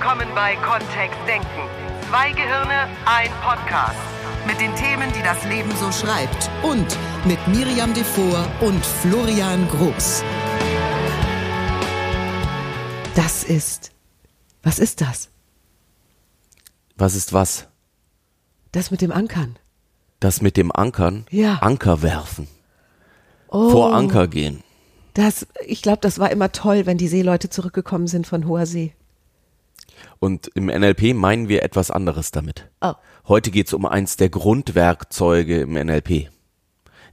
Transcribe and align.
willkommen 0.00 0.28
bei 0.34 0.56
Kontext 0.56 1.18
Denken. 1.28 1.68
Zwei 2.08 2.32
Gehirne, 2.32 2.88
ein 3.04 3.30
Podcast. 3.42 3.98
Mit 4.46 4.58
den 4.58 4.74
Themen, 4.74 5.12
die 5.12 5.22
das 5.22 5.44
Leben 5.44 5.70
so 5.76 5.92
schreibt. 5.92 6.50
Und 6.62 6.86
mit 7.26 7.38
Miriam 7.48 7.92
Devor 7.92 8.46
und 8.62 8.82
Florian 8.82 9.68
Groß. 9.68 10.24
Das 13.14 13.44
ist. 13.44 13.92
Was 14.62 14.78
ist 14.78 15.02
das? 15.02 15.28
Was 16.96 17.14
ist 17.14 17.34
was? 17.34 17.68
Das 18.72 18.90
mit 18.90 19.02
dem 19.02 19.12
Ankern. 19.12 19.58
Das 20.18 20.40
mit 20.40 20.56
dem 20.56 20.72
Ankern? 20.72 21.26
Ja. 21.28 21.56
Anker 21.56 22.00
werfen. 22.00 22.48
Oh, 23.48 23.68
Vor 23.68 23.94
Anker 23.94 24.28
gehen. 24.28 24.62
Das, 25.12 25.46
ich 25.66 25.82
glaube, 25.82 25.98
das 26.00 26.18
war 26.18 26.30
immer 26.30 26.52
toll, 26.52 26.86
wenn 26.86 26.96
die 26.96 27.08
Seeleute 27.08 27.50
zurückgekommen 27.50 28.06
sind 28.06 28.26
von 28.26 28.46
hoher 28.46 28.64
See. 28.64 28.94
Und 30.20 30.48
im 30.54 30.66
NLP 30.66 31.14
meinen 31.14 31.48
wir 31.48 31.62
etwas 31.62 31.90
anderes 31.90 32.30
damit. 32.30 32.70
Oh. 32.82 32.92
Heute 33.26 33.50
geht 33.50 33.68
es 33.68 33.72
um 33.72 33.86
eins 33.86 34.16
der 34.16 34.28
Grundwerkzeuge 34.28 35.62
im 35.62 35.72
NLP. 35.72 36.28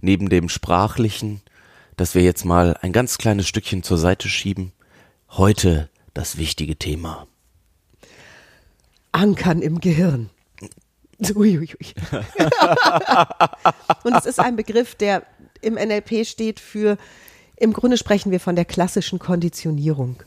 Neben 0.01 0.27
dem 0.27 0.49
sprachlichen, 0.49 1.41
das 1.95 2.15
wir 2.15 2.21
jetzt 2.21 2.43
mal 2.43 2.77
ein 2.81 2.91
ganz 2.91 3.17
kleines 3.17 3.47
Stückchen 3.47 3.81
zur 3.81 3.97
Seite 3.97 4.27
schieben, 4.27 4.73
heute 5.29 5.89
das 6.13 6.37
wichtige 6.37 6.75
Thema. 6.75 7.27
Ankern 9.13 9.61
im 9.61 9.79
Gehirn. 9.79 10.29
Uiuiui. 11.33 11.69
Und 14.03 14.15
es 14.15 14.25
ist 14.25 14.39
ein 14.39 14.57
Begriff, 14.57 14.95
der 14.95 15.23
im 15.61 15.75
NLP 15.75 16.27
steht 16.27 16.59
für, 16.59 16.97
im 17.55 17.71
Grunde 17.71 17.97
sprechen 17.97 18.31
wir 18.31 18.41
von 18.41 18.57
der 18.57 18.65
klassischen 18.65 19.17
Konditionierung. 19.17 20.21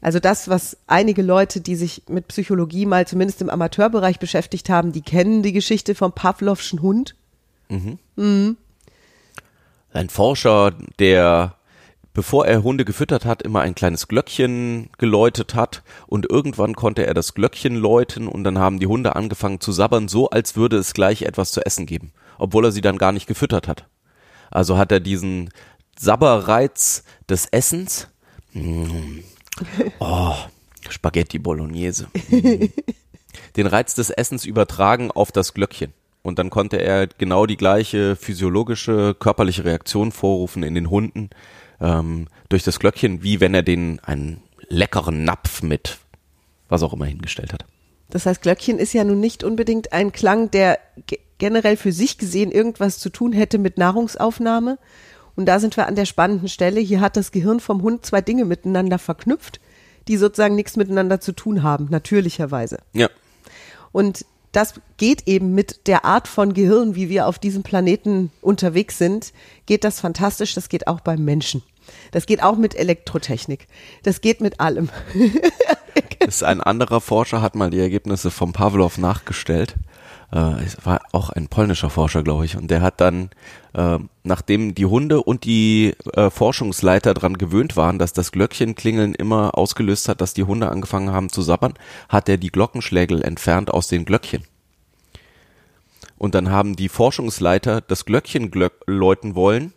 Also 0.00 0.18
das, 0.18 0.48
was 0.48 0.78
einige 0.86 1.22
Leute, 1.22 1.60
die 1.60 1.76
sich 1.76 2.02
mit 2.08 2.28
Psychologie 2.28 2.86
mal 2.86 3.06
zumindest 3.06 3.42
im 3.42 3.50
Amateurbereich 3.50 4.18
beschäftigt 4.18 4.70
haben, 4.70 4.92
die 4.92 5.02
kennen 5.02 5.42
die 5.42 5.52
Geschichte 5.52 5.94
vom 5.94 6.12
Pavlovschen 6.12 6.80
Hund. 6.80 7.14
Ein 9.92 10.08
Forscher, 10.08 10.72
der 10.98 11.56
bevor 12.12 12.46
er 12.46 12.62
Hunde 12.62 12.84
gefüttert 12.84 13.24
hat, 13.24 13.42
immer 13.42 13.60
ein 13.60 13.74
kleines 13.74 14.08
Glöckchen 14.08 14.90
geläutet 14.98 15.54
hat 15.54 15.82
und 16.06 16.30
irgendwann 16.30 16.74
konnte 16.74 17.06
er 17.06 17.14
das 17.14 17.34
Glöckchen 17.34 17.76
läuten 17.76 18.26
und 18.26 18.44
dann 18.44 18.58
haben 18.58 18.80
die 18.80 18.86
Hunde 18.86 19.14
angefangen 19.16 19.60
zu 19.60 19.72
sabbern, 19.72 20.08
so 20.08 20.28
als 20.30 20.56
würde 20.56 20.76
es 20.76 20.92
gleich 20.92 21.22
etwas 21.22 21.52
zu 21.52 21.64
essen 21.64 21.86
geben, 21.86 22.12
obwohl 22.38 22.64
er 22.64 22.72
sie 22.72 22.80
dann 22.80 22.98
gar 22.98 23.12
nicht 23.12 23.26
gefüttert 23.26 23.68
hat. 23.68 23.86
Also 24.50 24.76
hat 24.76 24.90
er 24.90 25.00
diesen 25.00 25.50
Sabberreiz 25.98 27.04
des 27.28 27.46
Essens. 27.46 28.08
Oh, 30.00 30.34
Spaghetti 30.88 31.38
Bolognese. 31.38 32.08
Mm. 32.30 32.66
Den 33.56 33.66
Reiz 33.66 33.94
des 33.94 34.10
Essens 34.10 34.44
übertragen 34.44 35.10
auf 35.10 35.32
das 35.32 35.54
Glöckchen. 35.54 35.92
Und 36.22 36.38
dann 36.38 36.50
konnte 36.50 36.76
er 36.76 37.06
genau 37.06 37.46
die 37.46 37.56
gleiche 37.56 38.16
physiologische, 38.16 39.14
körperliche 39.14 39.64
Reaktion 39.64 40.12
vorrufen 40.12 40.62
in 40.62 40.74
den 40.74 40.90
Hunden 40.90 41.30
ähm, 41.80 42.28
durch 42.48 42.62
das 42.62 42.78
Glöckchen, 42.78 43.22
wie 43.22 43.40
wenn 43.40 43.54
er 43.54 43.62
den 43.62 44.00
einen 44.00 44.42
leckeren 44.68 45.24
Napf 45.24 45.62
mit 45.62 45.98
was 46.70 46.82
auch 46.82 46.92
immer 46.92 47.04
hingestellt 47.04 47.52
hat. 47.52 47.64
Das 48.08 48.26
heißt, 48.26 48.42
Glöckchen 48.42 48.78
ist 48.78 48.92
ja 48.92 49.04
nun 49.04 49.20
nicht 49.20 49.44
unbedingt 49.44 49.92
ein 49.92 50.12
Klang, 50.12 50.50
der 50.50 50.78
ge 51.06 51.18
generell 51.38 51.78
für 51.78 51.90
sich 51.90 52.18
gesehen 52.18 52.52
irgendwas 52.52 52.98
zu 52.98 53.08
tun 53.08 53.32
hätte 53.32 53.56
mit 53.56 53.78
Nahrungsaufnahme. 53.78 54.78
Und 55.40 55.46
da 55.46 55.58
sind 55.58 55.78
wir 55.78 55.86
an 55.86 55.94
der 55.94 56.04
spannenden 56.04 56.48
Stelle. 56.48 56.80
Hier 56.80 57.00
hat 57.00 57.16
das 57.16 57.32
Gehirn 57.32 57.60
vom 57.60 57.80
Hund 57.80 58.04
zwei 58.04 58.20
Dinge 58.20 58.44
miteinander 58.44 58.98
verknüpft, 58.98 59.58
die 60.06 60.18
sozusagen 60.18 60.54
nichts 60.54 60.76
miteinander 60.76 61.18
zu 61.18 61.32
tun 61.32 61.62
haben, 61.62 61.86
natürlicherweise. 61.88 62.76
Ja. 62.92 63.08
Und 63.90 64.26
das 64.52 64.74
geht 64.98 65.26
eben 65.26 65.54
mit 65.54 65.86
der 65.86 66.04
Art 66.04 66.28
von 66.28 66.52
Gehirn, 66.52 66.94
wie 66.94 67.08
wir 67.08 67.26
auf 67.26 67.38
diesem 67.38 67.62
Planeten 67.62 68.30
unterwegs 68.42 68.98
sind, 68.98 69.32
geht 69.64 69.82
das 69.84 69.98
fantastisch. 69.98 70.52
Das 70.52 70.68
geht 70.68 70.86
auch 70.86 71.00
beim 71.00 71.24
Menschen. 71.24 71.62
Das 72.12 72.26
geht 72.26 72.42
auch 72.42 72.58
mit 72.58 72.74
Elektrotechnik. 72.74 73.66
Das 74.02 74.20
geht 74.20 74.42
mit 74.42 74.60
allem. 74.60 74.90
Ist 76.26 76.44
ein 76.44 76.60
anderer 76.60 77.00
Forscher, 77.00 77.40
hat 77.40 77.54
mal 77.54 77.70
die 77.70 77.80
Ergebnisse 77.80 78.30
vom 78.30 78.52
Pavlov 78.52 78.98
nachgestellt. 78.98 79.76
Äh, 80.32 80.62
es 80.64 80.84
war 80.84 81.00
auch 81.12 81.30
ein 81.30 81.48
polnischer 81.48 81.90
Forscher, 81.90 82.22
glaube 82.22 82.44
ich. 82.44 82.56
Und 82.56 82.70
der 82.70 82.82
hat 82.82 83.00
dann, 83.00 83.30
äh, 83.74 83.98
nachdem 84.22 84.74
die 84.74 84.86
Hunde 84.86 85.22
und 85.22 85.44
die 85.44 85.94
äh, 86.14 86.30
Forschungsleiter 86.30 87.14
dran 87.14 87.38
gewöhnt 87.38 87.76
waren, 87.76 87.98
dass 87.98 88.12
das 88.12 88.32
Glöckchenklingeln 88.32 89.14
immer 89.14 89.56
ausgelöst 89.56 90.08
hat, 90.08 90.20
dass 90.20 90.34
die 90.34 90.44
Hunde 90.44 90.68
angefangen 90.68 91.10
haben 91.10 91.30
zu 91.30 91.42
sabbern, 91.42 91.74
hat 92.08 92.28
er 92.28 92.36
die 92.36 92.50
Glockenschlägel 92.50 93.22
entfernt 93.22 93.70
aus 93.70 93.88
den 93.88 94.04
Glöckchen. 94.04 94.44
Und 96.16 96.34
dann 96.34 96.50
haben 96.50 96.76
die 96.76 96.90
Forschungsleiter 96.90 97.80
das 97.80 98.04
Glöckchen 98.04 98.50
glöck 98.50 98.74
läuten 98.86 99.34
wollen. 99.34 99.72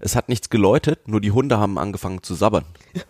Es 0.00 0.14
hat 0.14 0.28
nichts 0.28 0.48
geläutet, 0.48 1.08
nur 1.08 1.20
die 1.20 1.32
Hunde 1.32 1.58
haben 1.58 1.76
angefangen 1.76 2.22
zu 2.22 2.34
sabbern. 2.34 2.64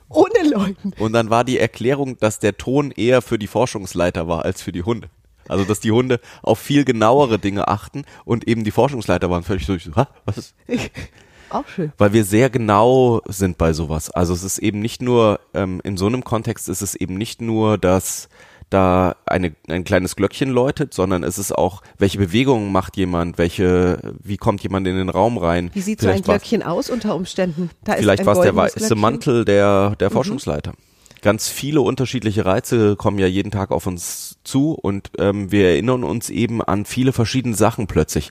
Ohne 0.09 0.49
Leuten. 0.51 0.95
Und 0.99 1.13
dann 1.13 1.29
war 1.29 1.45
die 1.45 1.59
Erklärung, 1.59 2.17
dass 2.19 2.39
der 2.39 2.57
Ton 2.57 2.91
eher 2.91 3.21
für 3.21 3.39
die 3.39 3.47
Forschungsleiter 3.47 4.27
war 4.27 4.47
als 4.47 4.63
für 4.63 4.73
die 4.73 4.85
Hunde. 4.85 5.11
Also 5.49 5.65
dass 5.65 5.81
die 5.81 5.91
Hunde 5.93 6.21
auf 6.43 6.59
viel 6.59 6.85
genauere 6.85 7.39
Dinge 7.39 7.69
achten 7.69 8.05
und 8.25 8.47
eben 8.47 8.65
die 8.65 8.71
Forschungsleiter 8.71 9.31
waren 9.31 9.43
völlig 9.43 9.67
so, 9.67 9.75
"Ha, 9.97 10.09
was? 10.25 10.55
Auch 11.51 11.67
schön. 11.67 11.93
Weil 11.97 12.13
wir 12.13 12.25
sehr 12.25 12.51
genau 12.51 13.23
sind 13.27 13.57
bei 13.59 13.73
sowas. 13.73 14.11
Also 14.11 14.35
es 14.35 14.43
ist 14.45 14.59
eben 14.59 14.81
nicht 14.81 15.01
nur, 15.01 15.41
ähm, 15.55 15.81
in 15.83 15.97
so 15.97 16.07
einem 16.07 16.23
Kontext 16.23 16.69
ist 16.69 16.83
es 16.83 16.95
eben 16.95 17.15
nicht 17.15 17.41
nur, 17.41 17.79
dass 17.79 18.29
da 18.71 19.17
eine, 19.25 19.55
ein 19.69 19.85
kleines 19.85 20.15
Glöckchen 20.15 20.51
läutet, 20.51 20.93
sondern 20.93 21.25
es 21.25 21.39
ist 21.39 21.53
auch, 21.53 21.83
welche 21.97 22.19
Bewegungen 22.19 22.71
macht 22.71 22.99
jemand, 22.99 23.39
welche, 23.39 23.99
wie 24.23 24.37
kommt 24.37 24.63
jemand 24.63 24.87
in 24.87 24.97
den 24.97 25.09
Raum 25.09 25.39
rein. 25.39 25.71
Wie 25.73 25.81
sieht 25.81 26.01
so 26.01 26.09
ein 26.09 26.23
Vielleicht 26.23 26.25
Glöckchen 26.27 26.63
aus 26.63 26.91
unter 26.91 27.15
Umständen? 27.15 27.71
Da 27.85 27.95
ist 27.95 28.01
Vielleicht 28.01 28.27
war 28.27 28.35
es 28.37 28.43
der 28.43 28.55
weiße. 28.55 28.95
Mantel 28.95 29.47
der, 29.47 29.97
der 29.97 30.11
Forschungsleiter. 30.11 30.75
Ganz 31.21 31.49
viele 31.49 31.81
unterschiedliche 31.81 32.45
Reize 32.45 32.97
kommen 32.97 33.19
ja 33.19 33.27
jeden 33.27 33.51
Tag 33.51 33.71
auf 33.71 33.87
uns 33.87 34.39
zu 34.45 34.73
und 34.73 35.11
ähm, 35.19 35.51
wir 35.51 35.69
erinnern 35.69 36.05
uns 36.05 36.31
eben 36.31 36.63
an 36.63 36.85
viele 36.85 37.13
verschiedene 37.13 37.57
Sachen 37.57 37.87
plötzlich. 37.87 38.31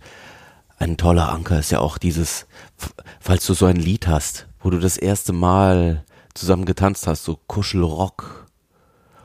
Ein 0.77 0.95
toller 0.95 1.29
Anker 1.31 1.59
ist 1.59 1.71
ja 1.71 1.79
auch 1.79 1.97
dieses, 1.97 2.45
falls 3.19 3.45
du 3.45 3.53
so 3.53 3.65
ein 3.65 3.75
Lied 3.75 4.07
hast, 4.07 4.47
wo 4.61 4.69
du 4.69 4.79
das 4.79 4.97
erste 4.97 5.33
Mal 5.33 6.05
zusammen 6.33 6.65
getanzt 6.65 7.07
hast, 7.07 7.23
so 7.23 7.37
Kuschelrock. 7.47 8.45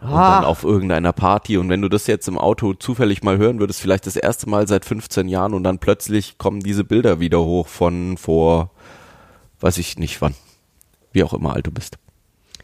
Und 0.01 0.09
Ah. 0.09 0.37
dann 0.41 0.45
auf 0.45 0.65
irgendeiner 0.65 1.13
Party. 1.13 1.57
Und 1.59 1.69
wenn 1.69 1.81
du 1.81 1.89
das 1.89 2.09
jetzt 2.09 2.27
im 2.27 2.37
Auto 2.37 2.75
zufällig 2.75 3.23
mal 3.23 3.39
hören 3.39 3.61
würdest, 3.61 3.81
vielleicht 3.81 4.07
das 4.07 4.17
erste 4.17 4.49
Mal 4.51 4.67
seit 4.67 4.85
15 4.85 5.29
Jahren 5.29 5.55
und 5.55 5.63
dann 5.63 5.79
plötzlich 5.79 6.39
kommen 6.39 6.59
diese 6.59 6.83
Bilder 6.83 7.21
wieder 7.21 7.41
hoch 7.45 7.69
von 7.69 8.17
vor, 8.17 8.71
weiß 9.61 9.79
ich 9.79 9.99
nicht 9.99 10.21
wann. 10.21 10.35
Wie 11.13 11.23
auch 11.23 11.35
immer 11.35 11.53
alt 11.55 11.69
du 11.69 11.71
bist. 11.71 11.99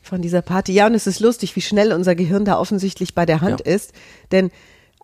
Von 0.08 0.22
dieser 0.22 0.40
Party. 0.42 0.72
Ja, 0.72 0.86
und 0.86 0.94
es 0.94 1.06
ist 1.06 1.20
lustig, 1.20 1.54
wie 1.56 1.60
schnell 1.60 1.92
unser 1.92 2.14
Gehirn 2.14 2.44
da 2.46 2.58
offensichtlich 2.58 3.14
bei 3.14 3.26
der 3.26 3.40
Hand 3.42 3.60
Ja. 3.66 3.74
ist. 3.74 3.92
Denn 4.32 4.50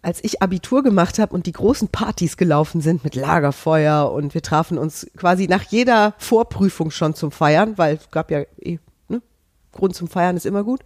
als 0.00 0.22
ich 0.22 0.41
Abitur 0.42 0.82
gemacht 0.82 1.19
habe 1.19 1.34
und 1.34 1.47
die 1.47 1.53
großen 1.53 1.88
Partys 1.88 2.37
gelaufen 2.37 2.81
sind 2.81 3.04
mit 3.04 3.14
Lagerfeuer 3.14 4.10
und 4.12 4.34
wir 4.34 4.43
trafen 4.43 4.78
uns 4.78 5.06
quasi 5.16 5.47
nach 5.47 5.62
jeder 5.64 6.14
Vorprüfung 6.19 6.91
schon 6.91 7.14
zum 7.14 7.31
Feiern, 7.31 7.76
weil 7.76 7.97
es 7.97 8.10
gab 8.10 8.31
ja 8.31 8.41
eh, 8.60 8.78
ne? 9.09 9.20
Grund 9.72 9.94
zum 9.94 10.09
Feiern 10.09 10.37
ist 10.37 10.47
immer 10.47 10.62
gut. 10.64 10.81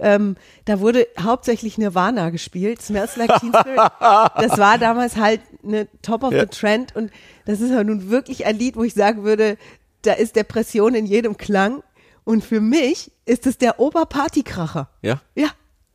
Ähm, 0.00 0.36
da 0.64 0.78
wurde 0.78 1.06
hauptsächlich 1.20 1.78
Nirvana 1.78 2.30
gespielt, 2.30 2.80
Smells 2.80 3.16
Like 3.16 3.40
Teen 3.40 3.52
Spirit. 3.52 3.80
Das 4.00 4.56
war 4.58 4.78
damals 4.78 5.16
halt 5.16 5.40
eine 5.64 5.88
Top 6.02 6.22
of 6.22 6.32
Ja. 6.32 6.40
the 6.42 6.46
Trend 6.46 6.94
und 6.94 7.10
das 7.44 7.60
ist 7.60 7.70
ja 7.70 7.82
nun 7.82 8.08
wirklich 8.10 8.46
ein 8.46 8.56
Lied, 8.56 8.76
wo 8.76 8.84
ich 8.84 8.94
sagen 8.94 9.24
würde, 9.24 9.56
da 10.02 10.12
ist 10.12 10.36
Depression 10.36 10.94
in 10.94 11.06
jedem 11.06 11.36
Klang 11.36 11.82
und 12.28 12.44
für 12.44 12.60
mich 12.60 13.10
ist 13.24 13.46
es 13.46 13.56
der 13.56 13.80
Oberpartykracher. 13.80 14.90
Ja? 15.00 15.22
Ja, 15.34 15.48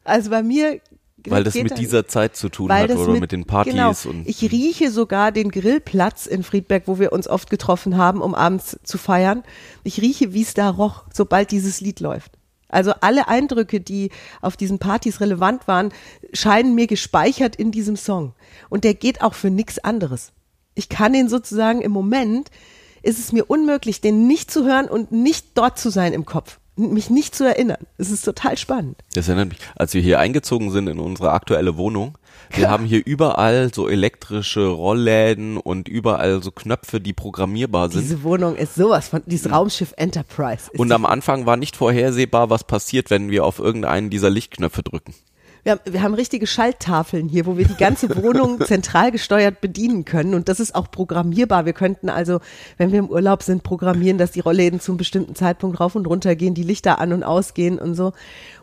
also 0.03 0.31
bei 0.31 0.41
mir 0.41 0.81
Weil 1.27 1.44
das 1.44 1.53
mit 1.53 1.69
da- 1.69 1.75
dieser 1.75 2.07
Zeit 2.07 2.35
zu 2.35 2.50
tun 2.50 2.74
hat 2.74 2.89
oder 2.89 3.19
mit, 3.19 3.31
den 3.31 3.45
Partys 3.45 3.74
genau, 3.74 3.94
und 4.06 4.27
ich 4.27 4.41
rieche 4.51 4.89
sogar 4.89 5.31
den 5.31 5.51
Grillplatz 5.51 6.25
in 6.25 6.41
Friedberg, 6.41 6.88
wo 6.88 6.97
wir 6.97 7.12
uns 7.13 7.27
oft 7.27 7.51
getroffen 7.51 7.97
haben, 7.97 8.19
um 8.19 8.33
abends 8.33 8.80
zu 8.81 8.97
feiern. 8.97 9.44
Ich 9.83 10.01
rieche, 10.01 10.33
wie 10.33 10.41
es 10.41 10.56
da 10.56 10.71
roch, 10.71 11.03
sobald 11.13 11.51
dieses 11.51 11.81
Lied 11.81 12.00
läuft. 12.00 12.31
Also 12.68 12.94
alle 13.01 13.27
Eindrücke, 13.27 13.80
die 13.80 14.09
auf 14.41 14.57
diesen 14.57 14.80
Partys 14.80 15.21
relevant 15.21 15.68
waren, 15.68 15.94
scheinen 16.33 16.74
mir 16.74 16.88
gespeichert 16.88 17.56
in 17.57 17.71
diesem 17.71 17.95
Song. 17.95 18.33
Und 18.69 18.85
der 18.85 18.95
geht 18.95 19.21
auch 19.21 19.35
für 19.35 19.51
nichts 19.51 19.77
anderes. 19.77 20.31
Ich 20.74 20.89
kann 20.89 21.13
ihn 21.13 21.30
sozusagen 21.30 21.81
im 21.81 21.91
Moment, 21.91 22.50
ist 23.03 23.19
es 23.19 23.31
mir 23.31 23.45
unmöglich, 23.45 24.01
den 24.01 24.27
nicht 24.27 24.50
zu 24.50 24.65
hören 24.65 24.88
und 24.88 25.11
nicht 25.11 25.45
dort 25.55 25.77
zu 25.77 25.89
sein 25.89 26.13
im 26.13 26.25
Kopf. 26.25 26.59
Mich 26.75 27.11
nicht 27.11 27.35
zu 27.35 27.45
erinnern. 27.45 27.85
Es 28.00 28.09
ist 28.09 28.25
total 28.25 28.57
spannend. 28.57 28.97
Das 29.13 29.27
erinnert 29.27 29.50
mich, 29.50 29.59
als 29.75 29.94
wir 29.94 30.01
hier 30.01 30.19
eingezogen 30.19 30.71
sind 30.71 30.88
in 30.88 31.00
unsere 31.00 31.31
aktuelle 31.31 31.77
Wohnung, 31.77 32.17
wir 32.55 32.69
haben 32.69 32.85
hier 32.85 33.01
überall 33.05 33.73
so 33.73 33.89
elektrische 33.89 34.67
Rollläden 34.67 35.57
und 35.57 35.88
überall 35.88 36.44
so 36.44 36.51
Knöpfe, 36.51 37.01
die 37.01 37.13
programmierbar 37.13 37.89
sind. 37.89 38.03
Diese 38.03 38.23
Wohnung 38.23 38.55
ist 38.55 38.75
sowas 38.75 39.07
von, 39.07 39.23
dieses 39.25 39.51
Raumschiff 39.51 39.94
Enterprise. 39.97 40.69
Ist 40.71 40.79
und 40.79 40.91
am 40.91 41.06
Anfang 41.06 41.45
war 41.45 41.57
nicht 41.57 41.75
vorhersehbar, 41.75 42.49
was 42.49 42.63
passiert, 42.63 43.09
wenn 43.09 43.31
wir 43.31 43.45
auf 43.45 43.59
irgendeinen 43.59 44.09
dieser 44.09 44.29
Lichtknöpfe 44.29 44.83
drücken. 44.83 45.13
Wir 45.63 45.74
haben, 45.74 45.81
wir 45.86 46.04
haben 46.04 46.13
richtige 46.13 46.45
Schalttafeln 46.45 47.30
hier, 47.30 47.45
wo 47.45 47.57
wir 47.57 47.65
die 47.65 47.77
ganze 47.77 48.13
Wohnung 48.21 48.60
zentral 48.65 49.12
gesteuert 49.12 49.62
bedienen 49.62 50.04
können. 50.04 50.33
Und 50.33 50.50
das 50.50 50.60
ist 50.60 50.75
auch 50.75 50.92
programmierbar. 50.92 51.65
Wir 51.65 51.71
könnten 51.71 52.10
also, 52.10 52.42
wenn 52.77 52.92
wir 52.92 53.00
im 53.00 53.10
Urlaub 53.10 53.44
sind, 53.44 53.63
programmieren, 53.63 54.18
dass 54.18 54.31
die 54.31 54.42
Rollläden 54.42 54.81
zum 54.81 54.98
bestimmten 54.98 55.36
Zeitpunkt 55.36 55.80
rauf 55.80 55.95
und 55.95 56.06
runter 56.06 56.36
gehen, 56.36 56.54
die 56.54 56.63
Lichter 56.63 57.00
an 57.00 57.13
und 57.13 57.24
ausgehen 57.24 57.80
und 57.80 57.95
so. 57.95 58.12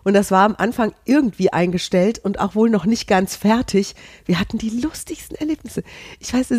Und 0.05 0.13
das 0.13 0.31
war 0.31 0.45
am 0.45 0.55
Anfang 0.59 0.93
irgendwie 1.07 1.53
eingestellt 1.53 2.19
und 2.19 2.39
auch 2.39 2.55
wohl 2.55 2.69
noch 2.69 2.85
nicht 2.85 3.07
ganz 3.07 3.35
fertig. 3.35 3.95
Wir 4.27 4.39
hatten 4.39 4.59
die 4.59 4.71
lustigsten 4.71 5.37
Erlebnisse. 5.37 5.83
Ich 6.19 6.35
weiß, 6.35 6.53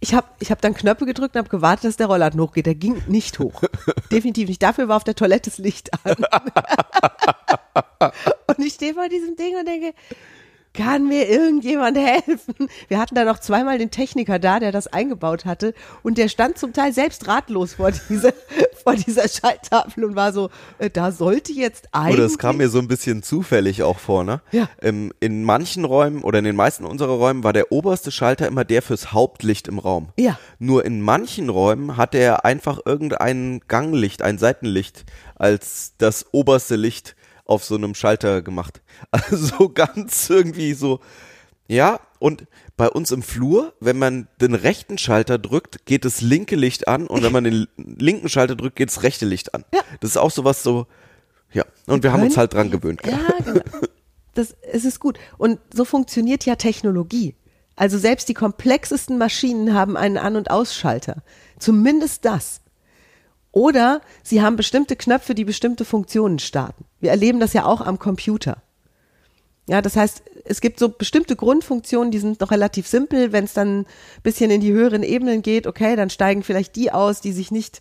ich 0.00 0.14
habe 0.14 0.26
ich 0.40 0.50
hab 0.50 0.60
dann 0.62 0.74
Knöpfe 0.74 1.04
gedrückt 1.04 1.34
und 1.34 1.40
habe 1.40 1.50
gewartet, 1.50 1.84
dass 1.84 1.96
der 1.96 2.06
Rollladen 2.06 2.40
hochgeht. 2.40 2.66
Der 2.66 2.74
ging 2.74 3.02
nicht 3.06 3.38
hoch. 3.38 3.62
Definitiv 4.10 4.48
nicht. 4.48 4.62
Dafür 4.62 4.88
war 4.88 4.96
auf 4.96 5.04
der 5.04 5.14
Toilette 5.14 5.50
das 5.50 5.58
Licht 5.58 5.90
an. 6.04 6.16
und 8.46 8.58
ich 8.58 8.74
stehe 8.74 8.94
vor 8.94 9.08
diesem 9.08 9.36
Ding 9.36 9.56
und 9.58 9.68
denke, 9.68 9.92
kann 10.72 11.08
mir 11.08 11.28
irgendjemand 11.28 11.96
helfen? 11.98 12.68
Wir 12.88 12.98
hatten 12.98 13.14
da 13.14 13.24
noch 13.24 13.38
zweimal 13.38 13.78
den 13.78 13.90
Techniker 13.90 14.38
da, 14.38 14.60
der 14.60 14.72
das 14.72 14.86
eingebaut 14.86 15.44
hatte 15.44 15.74
und 16.02 16.18
der 16.18 16.28
stand 16.28 16.58
zum 16.58 16.72
Teil 16.72 16.92
selbst 16.92 17.26
ratlos 17.26 17.74
vor 17.74 17.90
dieser, 18.08 18.32
vor 18.82 18.94
dieser 18.94 19.28
Schalttafel 19.28 20.04
und 20.04 20.16
war 20.16 20.32
so, 20.32 20.50
äh, 20.78 20.90
da 20.90 21.12
sollte 21.12 21.52
jetzt 21.52 21.88
eigentlich. 21.92 22.16
Oder 22.16 22.26
es 22.26 22.38
kam 22.38 22.58
mir 22.58 22.68
so 22.68 22.78
ein 22.78 22.88
bisschen 22.88 23.22
zufällig 23.22 23.82
auch 23.82 23.98
vor, 23.98 24.24
ne? 24.24 24.40
Ja. 24.52 24.68
Ähm, 24.80 25.12
in 25.20 25.44
manchen 25.44 25.84
Räumen 25.84 26.22
oder 26.22 26.38
in 26.38 26.44
den 26.44 26.56
meisten 26.56 26.84
unserer 26.84 27.14
Räumen 27.14 27.44
war 27.44 27.52
der 27.52 27.72
oberste 27.72 28.10
Schalter 28.10 28.46
immer 28.46 28.64
der 28.64 28.82
fürs 28.82 29.12
Hauptlicht 29.12 29.68
im 29.68 29.78
Raum. 29.78 30.08
Ja. 30.16 30.38
Nur 30.58 30.84
in 30.84 31.00
manchen 31.00 31.48
Räumen 31.48 31.96
hatte 31.96 32.18
er 32.18 32.44
einfach 32.44 32.80
irgendein 32.84 33.60
Ganglicht, 33.66 34.22
ein 34.22 34.38
Seitenlicht 34.38 35.04
als 35.34 35.94
das 35.98 36.26
oberste 36.32 36.76
Licht 36.76 37.16
auf 37.50 37.64
so 37.64 37.74
einem 37.74 37.94
Schalter 37.94 38.42
gemacht. 38.42 38.80
Also 39.10 39.68
ganz 39.70 40.30
irgendwie 40.30 40.74
so, 40.74 41.00
ja, 41.66 42.00
und 42.18 42.46
bei 42.76 42.88
uns 42.88 43.10
im 43.10 43.22
Flur, 43.22 43.74
wenn 43.80 43.98
man 43.98 44.28
den 44.40 44.54
rechten 44.54 44.98
Schalter 44.98 45.38
drückt, 45.38 45.84
geht 45.86 46.04
das 46.04 46.20
linke 46.20 46.54
Licht 46.54 46.86
an 46.86 47.06
und 47.06 47.22
wenn 47.22 47.32
man 47.32 47.44
den 47.44 47.66
linken 47.76 48.28
Schalter 48.28 48.56
drückt, 48.56 48.76
geht 48.76 48.90
das 48.90 49.02
rechte 49.02 49.26
Licht 49.26 49.54
an. 49.54 49.64
Ja. 49.74 49.80
Das 50.00 50.10
ist 50.10 50.16
auch 50.16 50.30
sowas 50.30 50.62
so, 50.62 50.86
ja, 51.52 51.64
und 51.86 52.02
wir, 52.02 52.12
haben 52.12 52.22
uns 52.22 52.36
halt 52.36 52.54
dran 52.54 52.70
gewöhnt. 52.70 53.00
Ja, 53.04 53.18
genau. 53.44 53.60
Das, 54.34 54.54
es 54.62 54.84
ist 54.84 55.00
gut. 55.00 55.18
Und 55.38 55.58
so 55.74 55.84
funktioniert 55.84 56.46
ja 56.46 56.54
Technologie. 56.54 57.34
Also 57.74 57.98
selbst 57.98 58.28
die 58.28 58.34
komplexesten 58.34 59.18
Maschinen 59.18 59.74
haben 59.74 59.96
einen 59.96 60.18
An- 60.18 60.36
und 60.36 60.50
Ausschalter. 60.50 61.22
Zumindest 61.58 62.24
das. 62.24 62.60
Oder 63.52 64.00
sie 64.22 64.42
haben 64.42 64.56
bestimmte 64.56 64.96
Knöpfe, 64.96 65.34
die 65.34 65.44
bestimmte 65.44 65.84
Funktionen 65.84 66.38
starten. 66.38 66.84
Wir 67.00 67.10
erleben 67.10 67.40
das 67.40 67.52
ja 67.52 67.64
auch 67.64 67.80
am 67.80 67.98
Computer. 67.98 68.62
Ja, 69.68 69.82
das 69.82 69.94
heißt, 69.96 70.22
es 70.46 70.60
gibt 70.60 70.80
so 70.80 70.88
bestimmte 70.88 71.36
Grundfunktionen, 71.36 72.10
die 72.10 72.18
sind 72.18 72.40
noch 72.40 72.50
relativ 72.50 72.88
simpel. 72.88 73.30
Wenn 73.32 73.44
es 73.44 73.52
dann 73.52 73.82
ein 73.82 73.86
bisschen 74.24 74.50
in 74.50 74.60
die 74.60 74.72
höheren 74.72 75.04
Ebenen 75.04 75.42
geht, 75.42 75.66
okay, 75.68 75.94
dann 75.94 76.10
steigen 76.10 76.42
vielleicht 76.42 76.74
die 76.74 76.90
aus, 76.90 77.20
die 77.20 77.30
sich 77.30 77.52
nicht 77.52 77.80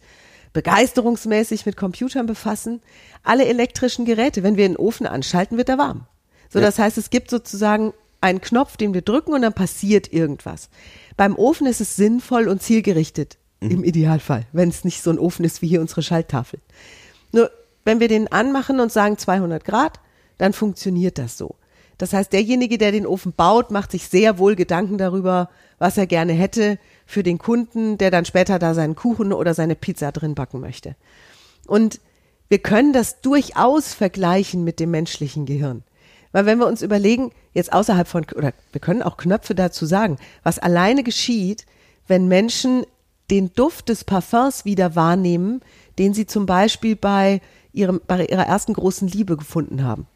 begeisterungsmäßig 0.54 1.66
mit 1.66 1.78
Computern 1.78 2.28
befassen. 2.28 2.82
Alle 3.24 3.46
elektrischen 3.46 4.06
Geräte, 4.06 4.44
wenn 4.44 4.56
wir 4.56 4.68
den 4.68 4.78
Ofen 4.78 5.08
anschalten, 5.08 5.58
wird 5.58 5.70
er 5.70 5.80
warm. 5.80 6.06
So, 6.52 6.60
Ja. 6.60 6.66
das 6.66 6.78
heißt, 6.78 7.00
es 7.00 7.10
gibt 7.10 7.32
sozusagen 7.32 7.94
einen 8.22 8.42
Knopf, 8.42 8.78
den 8.78 8.94
wir 8.94 9.02
drücken 9.02 9.34
und 9.34 9.42
dann 9.42 9.54
passiert 9.54 10.14
irgendwas. 10.14 10.70
Beim 11.18 11.36
Ofen 11.36 11.66
ist 11.66 11.82
es 11.82 11.96
sinnvoll 11.96 12.48
und 12.48 12.62
zielgerichtet, 12.62 13.39
im 13.62 13.84
Idealfall, 13.84 14.46
wenn 14.54 14.70
es 14.70 14.84
nicht 14.86 15.02
so 15.02 15.10
ein 15.10 15.20
Ofen 15.20 15.44
ist 15.46 15.62
wie 15.62 15.68
hier 15.68 15.82
unsere 15.82 16.02
Schalttafel. 16.02 16.60
Nur, 17.32 17.52
wenn 17.86 18.00
wir 18.00 18.08
den 18.08 18.32
anmachen 18.32 18.80
und 18.80 18.92
sagen 18.92 19.18
200 19.18 19.64
Grad, 19.64 20.00
dann 20.38 20.54
funktioniert 20.54 21.18
das 21.18 21.38
so. 21.38 21.56
Das 21.98 22.14
heißt, 22.14 22.32
derjenige, 22.32 22.78
der 22.78 22.94
den 22.94 23.06
Ofen 23.06 23.34
baut, 23.34 23.72
macht 23.72 23.92
sich 23.92 24.08
sehr 24.08 24.38
wohl 24.38 24.56
Gedanken 24.56 24.98
darüber, 24.98 25.50
was 25.80 25.98
er 25.98 26.08
gerne 26.08 26.32
hätte 26.32 26.80
für 27.06 27.24
den 27.24 27.38
Kunden, 27.38 27.98
der 27.98 28.10
dann 28.10 28.24
später 28.24 28.58
da 28.58 28.74
seinen 28.74 28.96
Kuchen 28.96 29.34
oder 29.34 29.54
seine 29.54 29.76
Pizza 29.76 30.12
drin 30.14 30.34
backen 30.34 30.62
möchte. 30.62 30.96
Und 31.68 32.00
wir 32.48 32.60
können 32.60 32.94
das 32.94 33.22
durchaus 33.22 33.94
vergleichen 33.94 34.64
mit 34.64 34.80
dem 34.80 34.92
menschlichen 34.92 35.46
Gehirn. 35.46 35.84
Weil 36.32 36.46
wenn 36.46 36.60
wir 36.60 36.68
uns 36.68 36.82
überlegen, 36.82 37.32
jetzt 37.54 37.74
außerhalb 37.74 38.08
von, 38.08 38.26
oder 38.36 38.54
wir 38.72 38.82
können 38.82 39.04
auch 39.04 39.18
Knöpfe 39.18 39.54
dazu 39.54 39.86
sagen, 39.86 40.18
was 40.44 40.60
alleine 40.60 41.04
geschieht, 41.04 41.66
wenn 42.08 42.28
Menschen 42.28 42.86
den 43.30 43.54
Duft 43.54 43.90
des 43.90 44.04
Parfums 44.04 44.66
wieder 44.66 44.96
wahrnehmen, 44.96 45.62
den 45.98 46.14
sie 46.14 46.26
zum 46.26 46.46
Beispiel 46.46 46.96
bei, 46.96 47.42
ihrem, 47.74 48.02
bei 48.08 48.26
ihrer 48.26 48.46
ersten 48.46 48.74
großen 48.74 49.08
Liebe 49.08 49.38
gefunden 49.38 49.84
haben. 49.84 50.08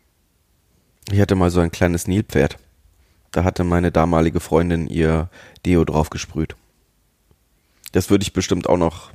Ich 1.12 1.19
hatte 1.19 1.36
mal 1.36 1.50
so 1.50 1.60
ein 1.60 1.71
kleines 1.71 2.07
Nilpferd. 2.07 2.57
Da 3.31 3.44
hatte 3.44 3.63
meine 3.63 3.92
damalige 3.92 4.39
Freundin 4.39 4.88
ihr 4.88 5.30
Deo 5.65 5.83
drauf 5.86 6.10
gesprüht. 6.10 6.56
Das 7.92 8.10
würde 8.10 8.24
ich 8.24 8.33
bestimmt 8.33 8.68
auch 8.69 8.77
noch 8.77 9.12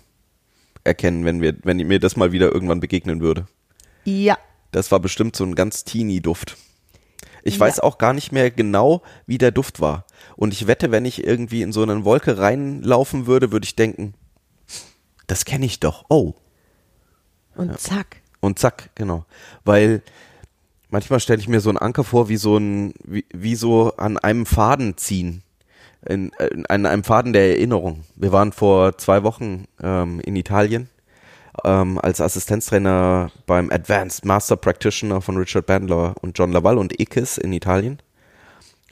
erkennen, 0.84 1.24
wenn 1.24 1.40
wir, 1.40 1.56
wenn 1.62 1.76
mir 1.78 1.98
das 1.98 2.16
mal 2.16 2.32
wieder 2.32 2.52
irgendwann 2.52 2.80
begegnen 2.80 3.20
würde. 3.20 3.46
Ja, 4.04 4.38
Das 4.70 4.92
war 4.92 5.00
bestimmt 5.00 5.34
so 5.34 5.44
ein 5.44 5.54
ganz 5.54 5.84
teeny 5.84 6.20
Duft. 6.20 6.56
Ich 7.48 7.54
Ja. 7.54 7.60
weiß 7.60 7.80
auch 7.80 7.98
gar 7.98 8.12
nicht 8.12 8.32
mehr 8.32 8.50
genau, 8.50 9.02
wie 9.26 9.38
der 9.38 9.50
Duft 9.50 9.80
war. 9.80 10.04
Und 10.36 10.52
ich 10.52 10.66
wette, 10.66 10.90
wenn 10.90 11.04
ich 11.04 11.24
irgendwie 11.24 11.62
in 11.62 11.72
so 11.72 11.82
eine 11.82 12.04
Wolke 12.04 12.38
reinlaufen 12.38 13.26
würde, 13.26 13.50
würde 13.52 13.64
ich 13.64 13.76
denken, 13.76 14.14
das 15.26 15.44
kenne 15.44 15.66
ich 15.66 15.80
doch. 15.80 16.04
Oh. 16.08 16.34
und 17.56 17.78
zack. 17.80 18.22
Und 18.40 18.58
zack, 18.60 18.90
genau. 18.94 19.24
Weil 19.64 20.02
manchmal 20.90 21.18
stelle 21.18 21.40
ich 21.40 21.48
mir 21.48 21.60
so 21.60 21.70
einen 21.70 21.78
Anker 21.78 22.04
vor, 22.04 22.28
wie 22.28 22.36
so 22.36 22.56
ein, 22.56 22.94
wie, 23.04 23.24
wie 23.34 23.56
so 23.56 23.92
an 23.96 24.16
einem 24.16 24.46
Faden 24.46 24.96
ziehen. 24.96 25.42
In, 26.06 26.30
in, 26.52 26.64
an 26.66 26.86
einem 26.86 27.02
Faden 27.02 27.32
der 27.32 27.48
Erinnerung. 27.50 28.04
Wir 28.14 28.30
waren 28.30 28.52
vor 28.52 28.96
zwei 28.98 29.24
Wochen 29.24 29.64
ähm, 29.82 30.20
in 30.20 30.36
Italien 30.36 30.88
ähm, 31.64 31.99
als 32.02 32.20
Assistenztrainer 32.20 33.31
beim 33.46 33.70
Advanced 33.70 34.25
Master 34.25 34.56
Practitioner 34.56 35.20
von 35.20 35.37
Richard 35.37 35.66
Bandler 35.66 36.14
und 36.20 36.38
John 36.38 36.52
Laval 36.52 36.78
und 36.78 36.99
Ikis 37.00 37.38
in 37.38 37.52
Italien. 37.52 38.00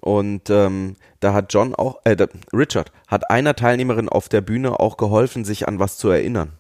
Und 0.01 0.51
ähm, 0.51 0.97
da 1.21 1.33
hat 1.33 1.53
John 1.53 1.75
auch, 1.75 1.99
äh, 2.05 2.17
Richard 2.53 2.93
hat 3.09 3.31
einer 3.31 3.57
Teilnehmerin 3.57 4.09
auf 4.09 4.29
der 4.29 4.41
Bühne 4.41 4.79
auch 4.79 4.97
geholfen, 4.97 5.45
sich 5.45 5.67
an 5.67 5.79
was 5.79 5.99
zu 5.99 6.11
erinnern. 6.11 6.53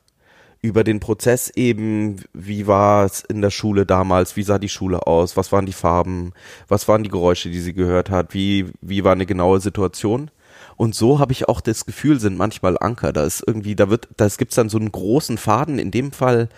Über 0.62 0.82
den 0.82 0.99
Prozess 0.99 1.50
eben, 1.50 2.17
wie 2.32 2.67
war 2.67 3.05
es 3.05 3.23
in 3.23 3.42
der 3.42 3.50
Schule 3.50 3.87
damals, 3.87 4.37
wie 4.37 4.42
sah 4.42 4.59
die 4.59 4.69
Schule 4.69 5.07
aus, 5.07 5.37
was 5.37 5.52
waren 5.52 5.66
die 5.66 5.73
Farben, 5.73 6.33
was 6.66 6.88
waren 6.88 7.04
die 7.04 7.09
Geräusche, 7.09 7.50
die 7.50 7.61
sie 7.61 7.75
gehört 7.75 8.11
hat, 8.11 8.35
wie, 8.35 8.73
wie 8.80 9.04
war 9.04 9.12
eine 9.12 9.26
genaue 9.26 9.61
Situation. 9.61 10.30
Und 10.76 10.95
so 10.95 11.18
habe 11.18 11.33
ich 11.33 11.49
auch 11.49 11.61
das 11.61 11.87
Gefühl, 11.87 12.21
sind 12.21 12.37
manchmal 12.37 12.76
Anker. 12.78 13.12
Da 13.12 13.25
ist 13.25 13.42
irgendwie, 13.47 13.75
da 13.75 13.88
wird, 13.88 14.09
da 14.16 14.28
gibt's 14.28 14.56
dann 14.56 14.68
so 14.68 14.78
einen 14.78 14.92
großen 14.92 15.38
Faden, 15.38 15.78
in 15.78 15.90
dem 15.90 16.12
Fall 16.12 16.49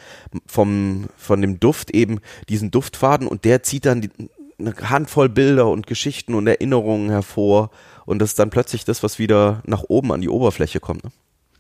vom, 0.47 1.07
von 1.17 1.41
dem 1.41 1.61
Duft 1.61 1.91
eben, 1.93 2.21
diesen 2.49 2.71
Duftfaden 2.71 3.29
und 3.29 3.45
der 3.45 3.63
zieht 3.63 3.87
dann 3.87 4.01
die, 4.01 4.11
eine 4.59 4.75
Handvoll 4.77 5.29
Bilder 5.29 5.69
und 5.69 5.87
Geschichten 5.87 6.35
und 6.35 6.47
Erinnerungen 6.49 7.11
hervor 7.11 7.71
und 8.07 8.19
das 8.19 8.31
ist 8.31 8.39
dann 8.41 8.51
plötzlich 8.51 8.85
das, 8.85 9.03
was 9.05 9.19
wieder 9.21 9.63
nach 9.67 9.85
oben 9.89 10.11
an 10.13 10.21
die 10.21 10.29
Oberfläche 10.29 10.81
kommt. 10.81 11.05
Ne? 11.05 11.13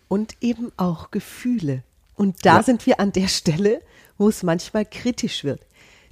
Und 0.08 0.34
eben 0.40 0.72
auch 0.76 1.10
Gefühle. 1.12 1.84
Und 2.16 2.44
da 2.44 2.56
Ja. 2.56 2.62
sind 2.64 2.86
wir 2.86 2.98
an 2.98 3.12
der 3.12 3.28
Stelle, 3.28 3.82
wo 4.16 4.28
es 4.28 4.42
manchmal 4.42 4.84
kritisch 4.84 5.44
wird. 5.44 5.60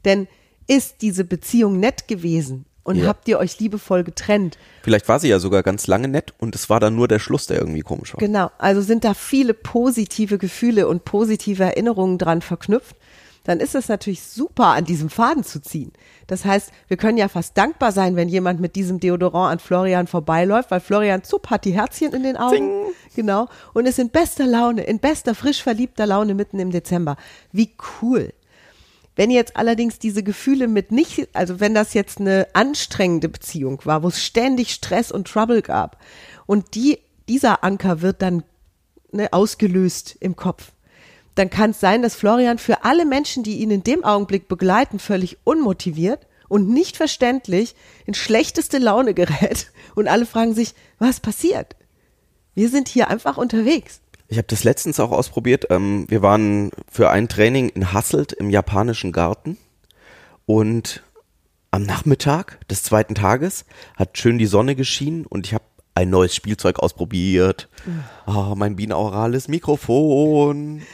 Denn 0.05 0.29
ist 0.69 1.03
diese 1.03 1.25
Beziehung 1.25 1.81
nett 1.81 2.07
gewesen 2.07 2.67
und 2.87 2.97
Ja. 2.97 3.07
habt 3.07 3.26
ihr 3.28 3.38
euch 3.38 3.59
liebevoll 3.59 4.05
getrennt? 4.05 4.59
Vielleicht 4.83 5.09
war 5.09 5.19
sie 5.19 5.28
ja 5.28 5.40
sogar 5.40 5.62
ganz 5.62 5.87
lange 5.88 6.09
nett 6.09 6.33
und 6.38 6.55
es 6.55 6.71
war 6.71 6.78
dann 6.78 6.95
nur 6.95 7.09
der 7.09 7.19
Schluss, 7.19 7.47
der 7.47 7.59
irgendwie 7.59 7.81
komisch 7.81 8.14
war. 8.14 8.21
Genau, 8.21 8.50
also 8.59 8.81
sind 8.81 9.05
da 9.05 9.12
viele 9.12 9.55
positive 9.55 10.38
Gefühle 10.38 10.87
und 10.87 11.05
positive 11.05 11.64
Erinnerungen 11.64 12.16
dran 12.16 12.43
verknüpft, 12.43 12.97
dann 13.43 13.61
ist 13.61 13.75
es 13.75 13.88
natürlich 13.88 14.23
super, 14.23 14.66
an 14.69 14.85
diesem 14.85 15.09
Faden 15.09 15.45
zu 15.45 15.61
ziehen. 15.61 15.93
Das 16.26 16.45
heißt, 16.45 16.73
wir 16.88 16.97
können 16.97 17.19
ja 17.19 17.28
fast 17.28 17.57
dankbar 17.57 17.93
sein, 17.93 18.16
wenn 18.16 18.28
jemand 18.28 18.61
mit 18.61 18.75
diesem 18.75 18.99
Deodorant 18.99 19.52
an 19.52 19.59
Florian 19.61 20.07
vorbeiläuft, 20.09 20.71
weil 20.71 20.81
Florian 20.81 21.23
zupp 21.23 21.50
hat 21.50 21.64
die 21.64 21.73
Herzchen 21.73 22.12
in 22.12 22.23
den 22.25 22.37
Augen. 22.37 22.71
Genau. 23.14 23.49
Und 23.73 23.87
ist 23.87 23.99
in 23.99 24.11
bester 24.11 24.47
Laune, 24.47 24.83
in 24.83 24.99
bester, 24.99 25.35
frisch 25.35 25.62
verliebter 25.62 26.07
Laune 26.07 26.35
mitten 26.35 26.59
im 26.59 26.71
Dezember. 26.71 27.16
Wie 27.52 27.71
cool. 28.02 28.33
Wenn 29.17 29.31
jetzt 29.31 29.57
allerdings 29.57 29.99
diese 29.99 30.23
Gefühle 30.23 30.69
mit 30.69 30.93
nicht, 30.93 31.29
also 31.33 31.59
wenn 31.59 31.75
das 31.75 31.95
jetzt 31.95 32.21
eine 32.21 32.47
anstrengende 32.53 33.31
Beziehung 33.31 33.81
war, 33.85 34.03
wo 34.03 34.09
es 34.09 34.23
ständig 34.23 34.73
Stress 34.73 35.11
und 35.11 35.27
Trouble 35.27 35.63
gab 35.63 35.99
und 36.45 36.75
die, 36.75 36.99
dieser 37.27 37.65
Anker 37.65 38.03
wird 38.03 38.21
dann 38.21 38.45
ne, 39.11 39.33
ausgelöst 39.33 40.17
im 40.21 40.37
Kopf, 40.37 40.73
dann 41.35 41.49
kann 41.49 41.71
es 41.71 41.81
sein, 41.81 42.03
dass 42.03 42.15
Florian 42.15 42.59
für 42.59 42.85
alle 42.85 43.07
Menschen, 43.07 43.43
die 43.43 43.59
ihn 43.59 43.71
in 43.71 43.83
dem 43.83 44.05
Augenblick 44.05 44.49
begleiten, 44.49 44.99
völlig 44.99 45.39
unmotiviert 45.45 46.27
und 46.49 46.69
nicht 46.69 46.97
verständlich 46.97 47.75
in 48.05 48.15
schlechteste 48.15 48.79
Laune 48.79 49.15
gerät 49.15 49.73
und 49.95 50.09
alle 50.09 50.27
fragen 50.27 50.55
sich, 50.55 50.75
was 50.99 51.21
passiert? 51.21 51.75
Wir 52.55 52.69
sind 52.69 52.89
hier 52.89 53.09
einfach 53.09 53.37
unterwegs. 53.39 54.01
Ich 54.28 54.38
habe 54.38 54.49
das 54.49 54.64
letztens 54.64 54.99
auch 55.00 55.12
ausprobiert. 55.12 55.66
Ähm, 55.71 56.06
wir 56.09 56.23
waren 56.23 56.71
für 56.90 57.11
ein 57.11 57.28
Training 57.28 57.68
in 57.68 57.92
Hasselt 57.92 58.33
im 58.33 58.50
japanischen 58.50 59.12
Garten 59.12 59.56
und 60.47 61.02
am 61.71 61.83
Nachmittag 61.83 62.66
des 62.68 62.83
zweiten 62.83 63.14
Tages 63.14 63.66
hat 63.97 64.16
schön 64.18 64.38
die 64.38 64.47
Sonne 64.47 64.75
geschienen 64.75 65.26
und 65.26 65.47
ich 65.47 65.54
habe 65.54 65.64
ein 65.95 66.11
neues 66.11 66.35
Spielzeug 66.35 66.78
ausprobiert. 66.78 67.68
Oh, 68.26 68.54
mein 68.56 68.76
binaurales 68.76 69.49
Mikrofon. 69.49 70.83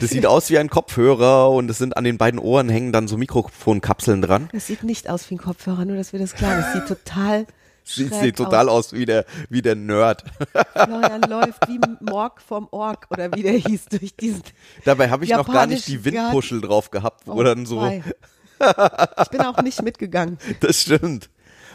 Das 0.00 0.08
sieht 0.08 0.24
aus 0.24 0.48
wie 0.48 0.56
ein 0.56 0.70
Kopfhörer 0.70 1.50
und 1.50 1.70
es 1.70 1.76
sind 1.76 1.94
an 1.98 2.04
den 2.04 2.16
beiden 2.16 2.40
Ohren 2.40 2.70
hängen 2.70 2.90
dann 2.90 3.06
so 3.06 3.18
Mikrofonkapseln 3.18 4.22
dran. 4.22 4.48
Das 4.52 4.66
sieht 4.66 4.82
nicht 4.82 5.10
aus 5.10 5.28
wie 5.28 5.34
ein 5.34 5.38
Kopfhörer, 5.38 5.84
nur 5.84 5.94
dass 5.94 6.14
wir 6.14 6.18
das 6.20 6.32
klar 6.32 6.56
Das 6.56 6.72
sieht 6.72 6.86
total 6.88 7.46
Sieht, 7.88 8.12
sieht 8.14 8.36
total 8.36 8.68
aus. 8.68 8.88
aus 8.88 8.92
wie 8.92 9.06
der, 9.06 9.24
wie 9.48 9.62
der 9.62 9.74
Nerd. 9.74 10.22
Florian 10.74 11.22
läuft 11.22 11.66
wie 11.68 11.80
Morg 12.00 12.40
vom 12.42 12.68
Org 12.70 13.06
oder 13.10 13.32
wie 13.34 13.42
der 13.42 13.54
hieß 13.54 13.86
durch 13.86 14.14
diesen. 14.14 14.42
Dabei 14.84 15.08
habe 15.08 15.24
ich 15.24 15.30
noch 15.30 15.50
gar 15.50 15.66
nicht 15.66 15.88
die. 15.88 16.04
Windpuschel 16.04 16.60
drauf 16.60 16.90
gehabt, 16.90 17.26
wo 17.26 17.32
Oh, 17.32 17.42
dann 17.42 17.64
so, 17.66 17.80
wei. 17.80 18.02
Ich 19.22 19.28
bin 19.28 19.40
auch 19.42 19.62
nicht 19.62 19.82
mitgegangen. 19.82 20.36
das 20.60 20.82
stimmt. 20.82 21.30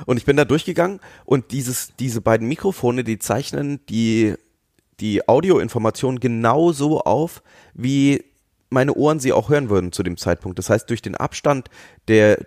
Und 0.05 0.17
ich 0.17 0.25
bin 0.25 0.36
da 0.38 0.43
durchgegangen 0.46 1.00
und 1.25 1.51
dieses, 1.51 1.93
diese 1.98 2.20
beiden 2.22 2.48
Mikrofone, 2.48 3.03
die 3.03 3.20
zeichnen 3.20 3.79
die, 3.88 4.36
die 5.00 5.27
Audioinformation 5.27 6.20
genauso 6.20 7.01
auf, 7.01 7.41
wie 7.74 8.24
meine 8.70 8.93
Ohren 8.96 9.20
sie 9.20 9.32
auch 9.34 9.50
hören 9.50 9.70
würden 9.70 9.91
zu 9.91 10.03
dem 10.03 10.17
Zeitpunkt. 10.17 10.60
Das 10.60 10.70
heißt, 10.70 10.89
durch 10.89 11.01
den 11.01 11.15
Abstand, 11.15 11.70
der, 12.08 12.39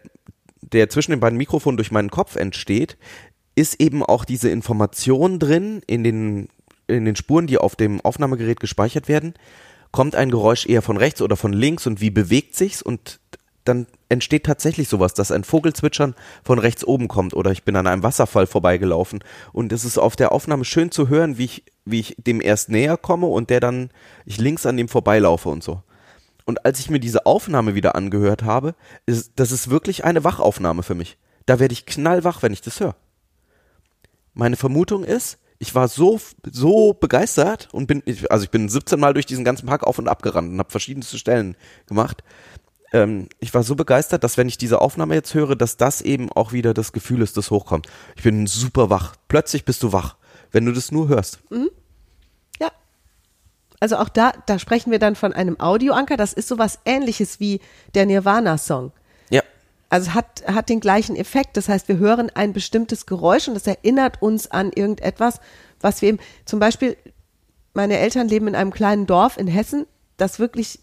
der 0.60 0.88
zwischen 0.90 1.12
den 1.12 1.20
beiden 1.20 1.38
Mikrofonen 1.38 1.76
durch 1.76 1.92
meinen 1.92 2.10
Kopf 2.10 2.36
entsteht, 2.36 2.98
ist 3.56 3.80
eben 3.80 4.04
auch 4.04 4.24
diese 4.24 4.50
Information 4.50 5.40
drin 5.40 5.82
in 5.86 6.04
den, 6.04 6.48
in 6.86 7.04
den 7.04 7.16
Spuren, 7.16 7.48
die 7.48 7.58
auf 7.58 7.74
dem 7.74 8.00
Aufnahmegerät 8.02 8.60
gespeichert 8.60 9.08
werden. 9.08 9.34
Kommt 9.90 10.14
ein 10.14 10.30
Geräusch 10.30 10.66
eher 10.66 10.82
von 10.82 10.98
rechts 10.98 11.22
oder 11.22 11.36
von 11.36 11.52
links 11.52 11.86
und 11.86 12.00
wie 12.00 12.10
bewegt 12.10 12.54
sich's 12.54 12.82
und 12.82 13.18
dann 13.64 13.86
entsteht 14.08 14.44
tatsächlich 14.44 14.88
sowas, 14.88 15.14
dass 15.14 15.32
ein 15.32 15.42
Vogelzwitschern 15.42 16.14
von 16.44 16.58
rechts 16.58 16.84
oben 16.84 17.08
kommt 17.08 17.34
oder 17.34 17.50
ich 17.50 17.64
bin 17.64 17.74
an 17.74 17.86
einem 17.86 18.02
Wasserfall 18.02 18.46
vorbeigelaufen 18.46 19.24
und 19.52 19.72
es 19.72 19.84
ist 19.84 19.98
auf 19.98 20.14
der 20.14 20.30
Aufnahme 20.30 20.64
schön 20.64 20.92
zu 20.92 21.08
hören, 21.08 21.38
wie 21.38 21.46
ich, 21.46 21.64
wie 21.84 22.00
ich 22.00 22.14
dem 22.18 22.40
erst 22.40 22.68
näher 22.68 22.96
komme 22.96 23.26
und 23.26 23.50
der 23.50 23.58
dann, 23.58 23.90
ich 24.24 24.38
links 24.38 24.66
an 24.66 24.76
dem 24.76 24.88
vorbeilaufe 24.88 25.48
und 25.48 25.64
so. 25.64 25.82
Und 26.44 26.64
als 26.64 26.78
ich 26.78 26.90
mir 26.90 27.00
diese 27.00 27.26
Aufnahme 27.26 27.74
wieder 27.74 27.96
angehört 27.96 28.44
habe, 28.44 28.76
ist, 29.04 29.32
das 29.36 29.50
ist 29.50 29.68
wirklich 29.68 30.04
eine 30.04 30.22
Wachaufnahme 30.22 30.84
für 30.84 30.94
mich. 30.94 31.18
Da 31.44 31.58
werde 31.58 31.72
ich 31.72 31.86
knallwach, 31.86 32.42
wenn 32.42 32.52
ich 32.52 32.60
das 32.60 32.78
höre. 32.78 32.94
Meine 34.38 34.56
Vermutung 34.56 35.02
ist, 35.02 35.38
ich 35.58 35.74
war 35.74 35.88
so, 35.88 36.20
so 36.52 36.92
begeistert 36.92 37.70
und 37.72 37.86
bin, 37.86 38.02
also 38.28 38.44
ich 38.44 38.50
bin 38.50 38.68
17 38.68 39.00
Mal 39.00 39.14
durch 39.14 39.24
diesen 39.24 39.46
ganzen 39.46 39.64
Park 39.64 39.82
auf 39.84 39.98
und 39.98 40.08
ab 40.08 40.20
gerannt 40.20 40.52
und 40.52 40.58
habe 40.58 40.70
verschiedenste 40.70 41.16
Stellen 41.16 41.56
gemacht. 41.86 42.22
Ähm, 42.92 43.30
ich 43.40 43.54
war 43.54 43.62
so 43.62 43.76
begeistert, 43.76 44.24
dass 44.24 44.36
wenn 44.36 44.46
ich 44.46 44.58
diese 44.58 44.82
Aufnahme 44.82 45.14
jetzt 45.14 45.32
höre, 45.32 45.56
dass 45.56 45.78
das 45.78 46.02
eben 46.02 46.30
auch 46.30 46.52
wieder 46.52 46.74
das 46.74 46.92
Gefühl 46.92 47.22
ist, 47.22 47.38
das 47.38 47.50
hochkommt. 47.50 47.86
Ich 48.14 48.24
bin 48.24 48.46
super 48.46 48.90
wach. 48.90 49.16
Plötzlich 49.26 49.64
bist 49.64 49.82
du 49.82 49.94
wach, 49.94 50.16
wenn 50.52 50.66
du 50.66 50.72
das 50.72 50.92
nur 50.92 51.08
hörst. 51.08 51.38
Ja. 52.60 52.70
Also 53.80 53.96
auch 53.96 54.10
da, 54.10 54.32
da 54.44 54.58
sprechen 54.58 54.90
wir 54.90 54.98
dann 54.98 55.16
von 55.16 55.32
einem 55.32 55.58
Audioanker. 55.58 56.18
Das 56.18 56.34
ist 56.34 56.48
sowas 56.48 56.80
ähnliches 56.84 57.40
wie 57.40 57.60
der 57.94 58.04
Nirvana-Song. 58.04 58.92
Also 59.88 60.14
hat, 60.14 60.42
hat 60.46 60.68
den 60.68 60.80
gleichen 60.80 61.16
Effekt. 61.16 61.56
Das 61.56 61.68
heißt, 61.68 61.88
wir 61.88 61.98
hören 61.98 62.30
ein 62.34 62.52
bestimmtes 62.52 63.06
Geräusch 63.06 63.48
und 63.48 63.54
das 63.54 63.66
erinnert 63.66 64.20
uns 64.20 64.50
an 64.50 64.72
irgendetwas, 64.72 65.40
was 65.80 66.02
wir 66.02 66.08
eben, 66.10 66.18
zum 66.44 66.58
Beispiel, 66.58 66.96
meine 67.74 67.98
Eltern 67.98 68.28
leben 68.28 68.48
in 68.48 68.54
einem 68.54 68.72
kleinen 68.72 69.06
Dorf 69.06 69.36
in 69.36 69.46
Hessen, 69.46 69.86
das 70.16 70.38
wirklich 70.38 70.80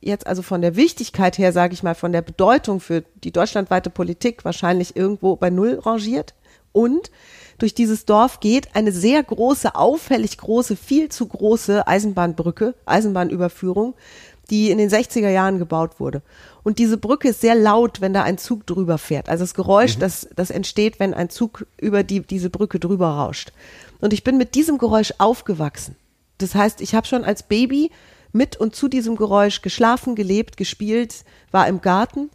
jetzt 0.00 0.26
also 0.26 0.42
von 0.42 0.60
der 0.60 0.76
Wichtigkeit 0.76 1.38
her, 1.38 1.52
sage 1.52 1.74
ich 1.74 1.82
mal, 1.82 1.94
von 1.94 2.12
der 2.12 2.22
Bedeutung 2.22 2.80
für 2.80 3.02
die 3.22 3.30
deutschlandweite 3.30 3.88
Politik 3.88 4.44
wahrscheinlich 4.44 4.96
irgendwo 4.96 5.36
bei 5.36 5.48
Null 5.48 5.78
rangiert. 5.78 6.34
Und 6.72 7.10
durch 7.58 7.74
dieses 7.74 8.06
Dorf 8.06 8.40
geht 8.40 8.74
eine 8.74 8.92
sehr 8.92 9.22
große, 9.22 9.76
auffällig 9.76 10.38
große, 10.38 10.74
viel 10.74 11.10
zu 11.10 11.26
große 11.26 11.86
Eisenbahnbrücke, 11.86 12.74
Eisenbahnüberführung, 12.86 13.94
die 14.52 14.70
in 14.70 14.76
den 14.76 14.90
60er 14.90 15.30
Jahren 15.30 15.58
gebaut 15.58 15.98
wurde. 15.98 16.20
Und 16.62 16.78
diese 16.78 16.98
Brücke 16.98 17.28
ist 17.28 17.40
sehr 17.40 17.54
laut, 17.54 18.02
wenn 18.02 18.12
da 18.12 18.22
ein 18.22 18.36
Zug 18.36 18.66
drüber 18.66 18.98
fährt. 18.98 19.30
Also 19.30 19.42
das 19.44 19.54
Geräusch, 19.54 19.98
das, 19.98 20.28
das 20.36 20.50
entsteht, 20.50 21.00
wenn 21.00 21.14
ein 21.14 21.30
Zug 21.30 21.66
über 21.80 22.04
die, 22.04 22.20
diese 22.20 22.50
Brücke 22.50 22.78
drüber 22.78 23.08
rauscht. 23.08 23.52
Und 24.00 24.12
ich 24.12 24.22
bin 24.22 24.36
mit 24.36 24.54
diesem 24.54 24.76
Geräusch 24.76 25.14
aufgewachsen. 25.16 25.96
Das 26.36 26.54
heißt, 26.54 26.82
ich 26.82 26.94
habe 26.94 27.06
schon 27.06 27.24
als 27.24 27.44
Baby 27.44 27.90
mit 28.32 28.58
und 28.58 28.76
zu 28.76 28.88
diesem 28.88 29.16
Geräusch 29.16 29.62
geschlafen, 29.62 30.14
gelebt, 30.14 30.58
gespielt, 30.58 31.24
war 31.50 31.66
im 31.66 31.80
Garten. 31.80 32.30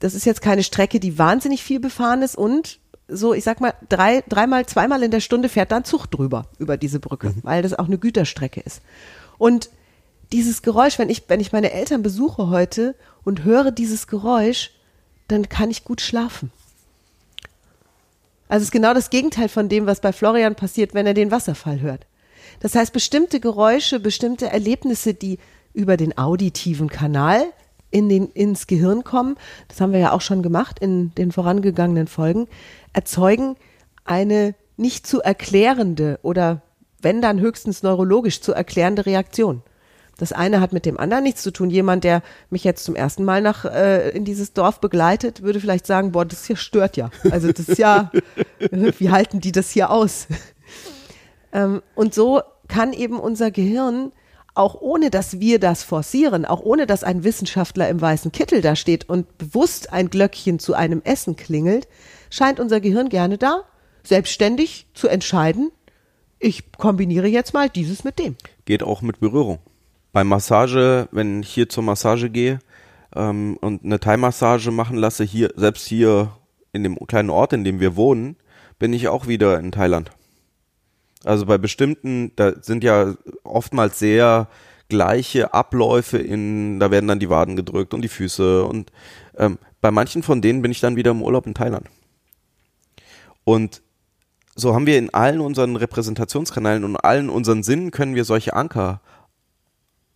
Das 0.00 0.14
ist 0.14 0.26
jetzt 0.26 0.42
keine 0.42 0.64
Strecke, 0.64 0.98
die 0.98 1.16
wahnsinnig 1.16 1.62
viel 1.62 1.78
befahren 1.78 2.22
ist 2.22 2.36
und 2.36 2.80
so, 3.08 3.34
ich 3.34 3.44
sag 3.44 3.60
mal, 3.60 3.72
drei, 3.88 4.24
dreimal, 4.28 4.66
zweimal 4.66 5.00
in 5.04 5.12
der 5.12 5.20
Stunde 5.20 5.48
fährt 5.48 5.70
da 5.70 5.76
ein 5.76 5.84
Zug 5.84 6.06
drüber, 6.06 6.46
über 6.58 6.76
diese 6.76 6.98
Brücke, 6.98 7.34
weil 7.42 7.62
das 7.62 7.78
auch 7.78 7.86
eine 7.86 7.98
Güterstrecke 7.98 8.60
ist. 8.60 8.82
Und 9.38 9.70
dieses 10.32 10.62
Geräusch, 10.62 10.98
wenn 10.98 11.08
ich, 11.08 11.24
wenn 11.28 11.40
ich 11.40 11.52
meine 11.52 11.72
Eltern 11.72 12.02
besuche 12.02 12.48
heute 12.48 12.94
und 13.24 13.44
höre 13.44 13.70
dieses 13.70 14.06
Geräusch, 14.06 14.72
dann 15.28 15.48
kann 15.48 15.70
ich 15.70 15.84
gut 15.84 16.00
schlafen. 16.00 16.50
Also 18.48 18.62
es 18.62 18.68
ist 18.68 18.72
genau 18.72 18.94
das 18.94 19.10
Gegenteil 19.10 19.48
von 19.48 19.68
dem, 19.68 19.86
was 19.86 20.00
bei 20.00 20.12
Florian 20.12 20.54
passiert, 20.54 20.94
wenn 20.94 21.06
er 21.06 21.14
den 21.14 21.30
Wasserfall 21.30 21.80
hört. 21.80 22.06
Das 22.60 22.74
heißt, 22.74 22.92
bestimmte 22.92 23.40
Geräusche, 23.40 24.00
bestimmte 24.00 24.48
Erlebnisse, 24.48 25.14
die 25.14 25.38
über 25.74 25.96
den 25.96 26.16
auditiven 26.16 26.88
Kanal 26.88 27.44
in 27.90 28.08
den, 28.08 28.28
ins 28.30 28.66
Gehirn 28.66 29.04
kommen, 29.04 29.36
das 29.68 29.80
haben 29.80 29.92
wir 29.92 30.00
ja 30.00 30.12
auch 30.12 30.20
schon 30.20 30.42
gemacht 30.42 30.78
in 30.78 31.14
den 31.14 31.32
vorangegangenen 31.32 32.06
Folgen, 32.06 32.48
erzeugen 32.92 33.56
eine 34.04 34.54
nicht 34.76 35.06
zu 35.06 35.20
erklärende 35.20 36.18
oder 36.22 36.62
wenn 37.00 37.20
dann 37.20 37.40
höchstens 37.40 37.82
neurologisch 37.82 38.40
zu 38.40 38.52
erklärende 38.52 39.06
Reaktion. 39.06 39.62
Das 40.18 40.32
eine 40.32 40.60
hat 40.60 40.72
mit 40.72 40.86
dem 40.86 40.98
anderen 40.98 41.24
nichts 41.24 41.42
zu 41.42 41.50
tun. 41.50 41.68
Jemand, 41.68 42.04
der 42.04 42.22
mich 42.48 42.64
jetzt 42.64 42.84
zum 42.84 42.96
ersten 42.96 43.24
Mal 43.24 43.42
nach 43.42 43.64
äh, 43.66 44.10
in 44.10 44.24
dieses 44.24 44.54
Dorf 44.54 44.80
begleitet, 44.80 45.42
würde 45.42 45.60
vielleicht 45.60 45.86
sagen, 45.86 46.12
boah, 46.12 46.24
das 46.24 46.46
hier 46.46 46.56
stört 46.56 46.96
ja. 46.96 47.10
Also 47.30 47.52
das 47.52 47.68
ist 47.68 47.78
ja, 47.78 48.10
wie 48.70 49.10
halten 49.10 49.40
die 49.40 49.52
das 49.52 49.70
hier 49.70 49.90
aus? 49.90 50.26
Ähm, 51.52 51.80
und 51.94 52.12
so 52.12 52.42
kann 52.66 52.92
eben 52.92 53.20
unser 53.20 53.52
Gehirn, 53.52 54.10
auch 54.54 54.74
ohne 54.80 55.10
dass 55.10 55.38
wir 55.38 55.60
das 55.60 55.84
forcieren, 55.84 56.44
auch 56.44 56.60
ohne 56.60 56.86
dass 56.86 57.04
ein 57.04 57.22
Wissenschaftler 57.22 57.88
im 57.88 58.00
weißen 58.00 58.32
Kittel 58.32 58.60
da 58.60 58.74
steht 58.74 59.08
und 59.08 59.38
bewusst 59.38 59.92
ein 59.92 60.10
Glöckchen 60.10 60.58
zu 60.58 60.74
einem 60.74 61.02
Essen 61.04 61.36
klingelt, 61.36 61.86
scheint 62.30 62.58
unser 62.58 62.80
Gehirn 62.80 63.08
gerne 63.08 63.38
da, 63.38 63.62
selbstständig 64.02 64.88
zu 64.92 65.06
entscheiden, 65.06 65.70
ich 66.38 66.72
kombiniere 66.72 67.28
jetzt 67.28 67.54
mal 67.54 67.70
dieses 67.70 68.04
mit 68.04 68.18
dem. 68.18 68.36
Geht 68.66 68.82
auch 68.82 69.00
mit 69.02 69.20
Berührung. 69.20 69.58
Bei 70.16 70.24
Massage, 70.24 71.10
wenn 71.12 71.42
ich 71.42 71.50
hier 71.50 71.68
zur 71.68 71.82
Massage 71.82 72.30
gehe 72.30 72.60
ähm, 73.14 73.58
und 73.60 73.84
eine 73.84 74.00
Thai-Massage 74.00 74.70
machen 74.70 74.96
lasse, 74.96 75.24
hier, 75.24 75.52
selbst 75.56 75.86
hier 75.86 76.32
in 76.72 76.82
dem 76.84 76.96
kleinen 77.06 77.28
Ort, 77.28 77.52
in 77.52 77.64
dem 77.64 77.80
wir 77.80 77.96
wohnen, 77.96 78.36
bin 78.78 78.94
ich 78.94 79.08
auch 79.08 79.26
wieder 79.26 79.58
in 79.58 79.72
Thailand. 79.72 80.10
Also 81.22 81.44
bei 81.44 81.58
bestimmten, 81.58 82.32
da 82.34 82.54
sind 82.62 82.82
ja 82.82 83.12
oftmals 83.44 83.98
sehr 83.98 84.48
gleiche 84.88 85.52
Abläufe 85.52 86.16
in, 86.16 86.80
da 86.80 86.90
werden 86.90 87.08
dann 87.08 87.20
die 87.20 87.28
Waden 87.28 87.54
gedrückt 87.54 87.92
und 87.92 88.00
die 88.00 88.08
Füße 88.08 88.64
und 88.64 88.92
ähm, 89.36 89.58
bei 89.82 89.90
manchen 89.90 90.22
von 90.22 90.40
denen 90.40 90.62
bin 90.62 90.70
ich 90.70 90.80
dann 90.80 90.96
wieder 90.96 91.10
im 91.10 91.20
Urlaub 91.20 91.46
in 91.46 91.52
Thailand. 91.52 91.90
Und 93.44 93.82
so 94.54 94.74
haben 94.74 94.86
wir 94.86 94.96
in 94.96 95.12
allen 95.12 95.42
unseren 95.42 95.76
Repräsentationskanälen 95.76 96.84
und 96.84 96.96
allen 96.96 97.28
unseren 97.28 97.62
Sinnen 97.62 97.90
können 97.90 98.14
wir 98.14 98.24
solche 98.24 98.54
Anker 98.54 99.02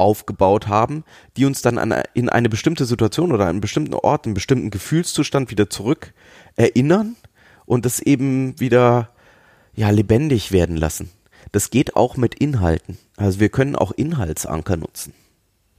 aufgebaut 0.01 0.67
haben, 0.67 1.05
die 1.37 1.45
uns 1.45 1.63
dann 1.63 1.79
an, 1.79 1.95
in 2.15 2.29
eine 2.29 2.49
bestimmte 2.49 2.87
Situation 2.87 3.33
oder 3.33 3.47
einen 3.47 3.61
bestimmten 3.61 3.95
Ort, 3.95 4.25
einen 4.25 4.35
bestimmten 4.35 4.71
Gefühlszustand 4.71 5.51
wieder 5.51 5.71
zurück 5.71 6.13
erinnern 6.57 7.17
und 7.67 7.85
das 7.85 8.01
eben 8.01 8.59
wieder 8.59 9.11
ja 9.75 9.91
lebendig 9.91 10.51
werden 10.51 10.77
lassen. 10.77 11.11
Das 11.53 11.71
geht 11.71 11.97
auch 11.97 12.17
mit 12.17 12.35
Inhalten. 12.35 12.99
Also 13.17 13.41
wir 13.41 13.49
können 13.49 13.77
auch 13.77 13.93
Inhaltsanker 13.93 14.77
nutzen. 14.77 15.13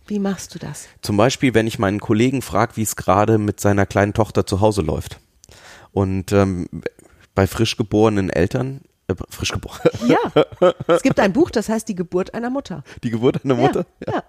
Wie 0.07 0.19
machst 0.19 0.53
du 0.55 0.59
das? 0.59 0.87
Zum 1.01 1.17
Beispiel, 1.17 1.53
wenn 1.53 1.67
ich 1.67 1.79
meinen 1.79 1.99
Kollegen 1.99 2.41
frage, 2.41 2.75
wie 2.75 2.81
es 2.81 2.95
gerade 2.95 3.37
mit 3.37 3.59
seiner 3.59 3.85
kleinen 3.85 4.13
Tochter 4.13 4.45
zu 4.45 4.59
Hause 4.59 4.81
läuft. 4.81 5.19
Und 5.91 6.31
ähm, 6.31 6.67
bei 7.35 7.47
frisch 7.47 7.77
geborenen 7.77 8.29
Eltern, 8.29 8.81
frisch 9.29 9.51
geboren, 9.51 9.79
Ja, 10.07 10.17
es 10.87 11.01
gibt 11.01 11.19
ein 11.19 11.33
Buch, 11.33 11.49
das 11.51 11.69
heißt 11.69 11.87
Die 11.87 11.95
Geburt 11.95 12.33
einer 12.33 12.49
Mutter. 12.49 12.83
die 13.03 13.09
Geburt 13.09 13.43
einer 13.43 13.55
Mutter, 13.55 13.85
Ja, 14.07 14.13
ja. 14.15 14.23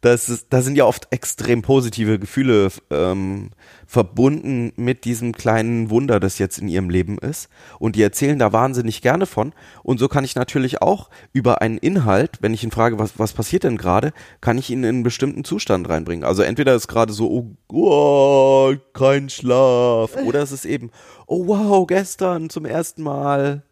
Das 0.00 0.28
ist, 0.28 0.46
da 0.50 0.62
sind 0.62 0.76
ja 0.76 0.84
oft 0.84 1.08
extrem 1.10 1.62
positive 1.62 2.18
Gefühle 2.20 2.68
ähm, 2.90 3.50
verbunden 3.86 4.72
mit 4.76 5.04
diesem 5.04 5.32
kleinen 5.32 5.90
Wunder, 5.90 6.20
das 6.20 6.38
jetzt 6.38 6.58
in 6.58 6.68
ihrem 6.68 6.88
Leben 6.88 7.18
ist. 7.18 7.48
Und 7.80 7.96
die 7.96 8.02
erzählen 8.02 8.38
da 8.38 8.52
wahnsinnig 8.52 9.02
gerne 9.02 9.26
von. 9.26 9.52
Und 9.82 9.98
so 9.98 10.06
kann 10.08 10.24
ich 10.24 10.36
natürlich 10.36 10.82
auch 10.82 11.10
über 11.32 11.62
einen 11.62 11.78
Inhalt, 11.78 12.38
wenn 12.40 12.54
ich 12.54 12.62
ihn 12.62 12.70
frage, 12.70 12.98
was, 12.98 13.18
was 13.18 13.32
passiert 13.32 13.64
denn 13.64 13.76
gerade, 13.76 14.12
kann 14.40 14.58
ich 14.58 14.70
ihn 14.70 14.84
in 14.84 14.88
einen 14.88 15.02
bestimmten 15.02 15.42
Zustand 15.44 15.88
reinbringen. 15.88 16.24
Also 16.24 16.42
entweder 16.42 16.74
ist 16.74 16.86
gerade 16.86 17.12
so, 17.12 17.28
oh, 17.28 17.56
oh, 17.72 18.74
kein 18.92 19.28
Schlaf. 19.30 20.16
Oder 20.24 20.42
es 20.42 20.52
ist 20.52 20.64
eben, 20.64 20.90
oh 21.26 21.48
wow, 21.48 21.86
gestern 21.86 22.50
zum 22.50 22.66
ersten 22.66 23.02
Mal. 23.02 23.62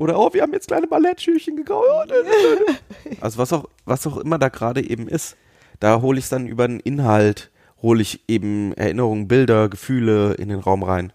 Oder 0.00 0.18
oh, 0.18 0.32
wir 0.32 0.40
haben 0.40 0.54
jetzt 0.54 0.68
kleine 0.68 0.86
Ballettschüchen 0.86 1.56
gekauft. 1.56 2.10
Also 3.20 3.38
was 3.38 3.52
auch, 3.52 3.68
was 3.84 4.06
auch 4.06 4.16
immer 4.16 4.38
da 4.38 4.48
gerade 4.48 4.82
eben 4.88 5.08
ist, 5.08 5.36
da 5.78 6.00
hole 6.00 6.18
ich 6.18 6.24
es 6.24 6.30
dann 6.30 6.46
über 6.46 6.66
den 6.66 6.80
Inhalt, 6.80 7.50
hole 7.82 8.00
ich 8.00 8.22
eben 8.28 8.72
Erinnerungen, 8.74 9.28
Bilder, 9.28 9.68
Gefühle 9.68 10.34
in 10.34 10.48
den 10.48 10.60
Raum 10.60 10.82
rein. 10.82 11.12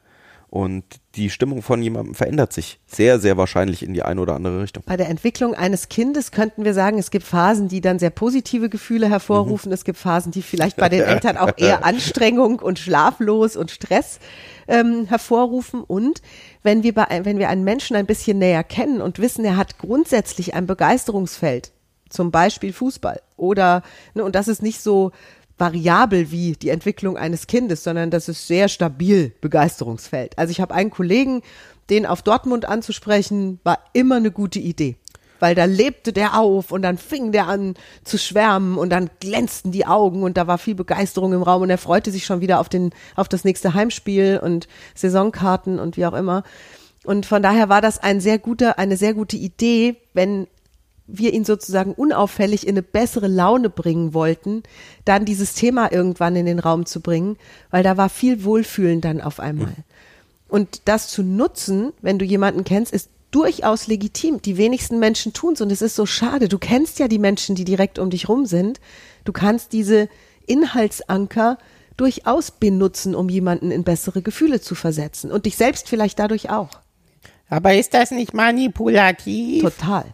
Und 0.50 0.84
die 1.16 1.30
Stimmung 1.30 1.62
von 1.62 1.82
jemandem 1.82 2.16
verändert 2.16 2.54
sich 2.54 2.80
sehr, 2.86 3.20
sehr 3.20 3.36
wahrscheinlich 3.36 3.84
in 3.84 3.94
die 3.94 4.04
eine 4.04 4.22
oder 4.22 4.36
andere 4.36 4.62
Richtung. 4.62 4.84
Bei 4.86 4.96
der 4.96 5.10
Entwicklung 5.10 5.54
eines 5.54 5.90
Kindes 5.90 6.32
könnten 6.32 6.64
wir 6.64 6.74
sagen, 6.74 6.98
es 6.98 7.12
gibt 7.12 7.25
Phasen, 7.25 7.68
die 7.68 7.82
dann 7.82 8.00
sehr 8.00 8.10
positive 8.10 8.70
Gefühle 8.70 9.10
hervorrufen. 9.10 9.72
Es 9.72 9.84
gibt 9.84 9.98
Phasen, 9.98 10.32
die 10.32 10.42
vielleicht 10.42 10.78
bei 10.78 10.90
den 10.90 11.02
Eltern 11.04 11.38
auch 11.38 11.54
eher 11.58 11.84
Anstrengung 11.84 12.60
und 12.60 12.80
schlaflos 12.80 13.56
und 13.56 13.72
Stress 13.72 14.20
ähm, 14.68 15.06
hervorrufen. 15.06 15.84
Und 15.84 16.22
wenn 16.64 16.84
wir, 16.84 16.94
bei, 16.94 17.22
wenn 17.24 17.40
wir 17.40 17.50
einen 17.50 17.64
Menschen 17.64 17.96
ein 17.96 18.06
bisschen 18.06 18.38
näher 18.40 18.64
kennen 18.64 19.02
und 19.02 19.20
wissen, 19.20 19.46
er 19.46 19.58
hat 19.58 19.78
grundsätzlich 19.78 20.54
ein 20.54 20.68
Begeisterungsfeld, 20.68 21.72
zum 22.10 22.32
Beispiel 22.32 22.72
Fußball 22.72 23.22
oder, 23.36 23.82
ne, 24.14 24.24
und 24.24 24.36
das 24.36 24.48
ist 24.48 24.62
nicht 24.62 24.80
so 24.82 25.12
variabel 25.57 26.31
wie 26.31 26.53
die 26.53 26.69
Entwicklung 26.69 27.17
eines 27.17 27.47
Kindes, 27.47 27.83
sondern 27.83 28.12
das 28.12 28.27
ist 28.27 28.47
sehr 28.47 28.67
stabil 28.67 29.33
Begeisterungsfeld. 29.41 30.38
Also 30.38 30.51
ich 30.51 30.62
habe 30.62 30.74
einen 30.74 30.89
Kollegen, 30.89 31.41
den 31.89 32.05
auf 32.05 32.21
Dortmund 32.21 32.65
anzusprechen, 32.65 33.59
war 33.63 33.79
immer 33.93 34.15
eine 34.15 34.31
gute 34.31 34.59
Idee. 34.59 34.95
Weil 35.39 35.53
da 35.53 35.65
lebte 35.65 36.13
der 36.13 36.39
auf 36.39 36.71
und 36.71 36.81
dann 36.81 36.97
fing 36.97 37.31
der 37.31 37.47
an 37.47 37.75
zu 38.03 38.17
schwärmen 38.17 38.77
und 38.77 38.89
dann 38.89 39.09
glänzten 39.19 39.71
die 39.71 39.85
Augen 39.85 40.24
und 40.24 40.38
da 40.38 40.47
war 40.47 40.57
viel 40.57 40.75
Begeisterung 40.75 41.33
im 41.33 41.43
Raum 41.43 41.62
und 41.62 41.69
er 41.69 41.77
freute 41.77 42.12
sich 42.12 42.25
schon 42.25 42.41
wieder 42.41 42.59
auf 42.59 42.69
den, 42.69 42.91
auf 43.15 43.27
das 43.27 43.43
nächste 43.43 43.74
Heimspiel 43.74 44.39
und 44.41 44.67
Saisonkarten 44.95 45.77
und 45.77 45.97
wie 45.97 46.05
auch 46.05 46.13
immer. 46.13 46.43
Und 47.03 47.25
von 47.25 47.43
daher 47.43 47.69
war 47.69 47.81
das 47.81 48.00
ein 48.00 48.19
sehr 48.21 48.39
guter, 48.39 48.79
eine 48.79 48.97
sehr 48.97 49.13
gute 49.13 49.35
Idee, 49.35 49.97
wenn 50.13 50.47
wir 51.07 51.33
ihn 51.33 51.45
sozusagen 51.45 51.93
unauffällig 51.93 52.65
in 52.65 52.74
eine 52.74 52.81
bessere 52.81 53.27
Laune 53.27 53.69
bringen 53.69 54.13
wollten, 54.13 54.63
dann 55.05 55.25
dieses 55.25 55.53
Thema 55.53 55.91
irgendwann 55.91 56.35
in 56.35 56.45
den 56.45 56.59
Raum 56.59 56.85
zu 56.85 57.00
bringen, 57.01 57.38
weil 57.69 57.83
da 57.83 57.97
war 57.97 58.09
viel 58.09 58.43
Wohlfühlen 58.43 59.01
dann 59.01 59.21
auf 59.21 59.39
einmal. 59.39 59.75
Und 60.47 60.81
das 60.85 61.09
zu 61.09 61.24
nutzen, 61.24 61.93
wenn 62.01 62.19
du 62.19 62.25
jemanden 62.25 62.63
kennst, 62.63 62.93
ist 62.93 63.09
durchaus 63.31 63.88
legitim. 63.88 64.41
Die 64.41 64.57
wenigsten 64.57 65.00
Menschen 65.00 65.33
tun 65.33 65.53
es 65.53 65.62
und 65.62 65.71
es 65.71 65.81
ist 65.81 65.95
so 65.95 66.05
schade. 66.05 66.47
Du 66.47 66.57
kennst 66.57 67.00
ja 67.00 67.07
die 67.07 67.19
Menschen, 67.19 67.55
die 67.55 67.65
direkt 67.65 68.00
um 68.00 68.09
dich 68.09 68.29
rum 68.29 68.45
sind. 68.45 68.79
Du 69.25 69.33
kannst 69.33 69.74
diese 69.74 70.07
Inhaltsanker 70.47 71.57
durchaus 71.97 72.51
benutzen, 72.51 73.15
um 73.15 73.29
jemanden 73.29 73.71
in 73.71 73.83
bessere 73.83 74.21
Gefühle 74.21 74.62
zu 74.62 74.75
versetzen 74.75 75.31
und 75.31 75.45
dich 75.45 75.55
selbst 75.55 75.89
vielleicht 75.89 76.19
dadurch 76.19 76.50
auch. 76.50 76.69
Aber 77.50 77.75
ist 77.75 77.94
das 77.94 78.12
nicht 78.12 78.34
manipulativ? 78.34 79.62
Total. 79.64 80.06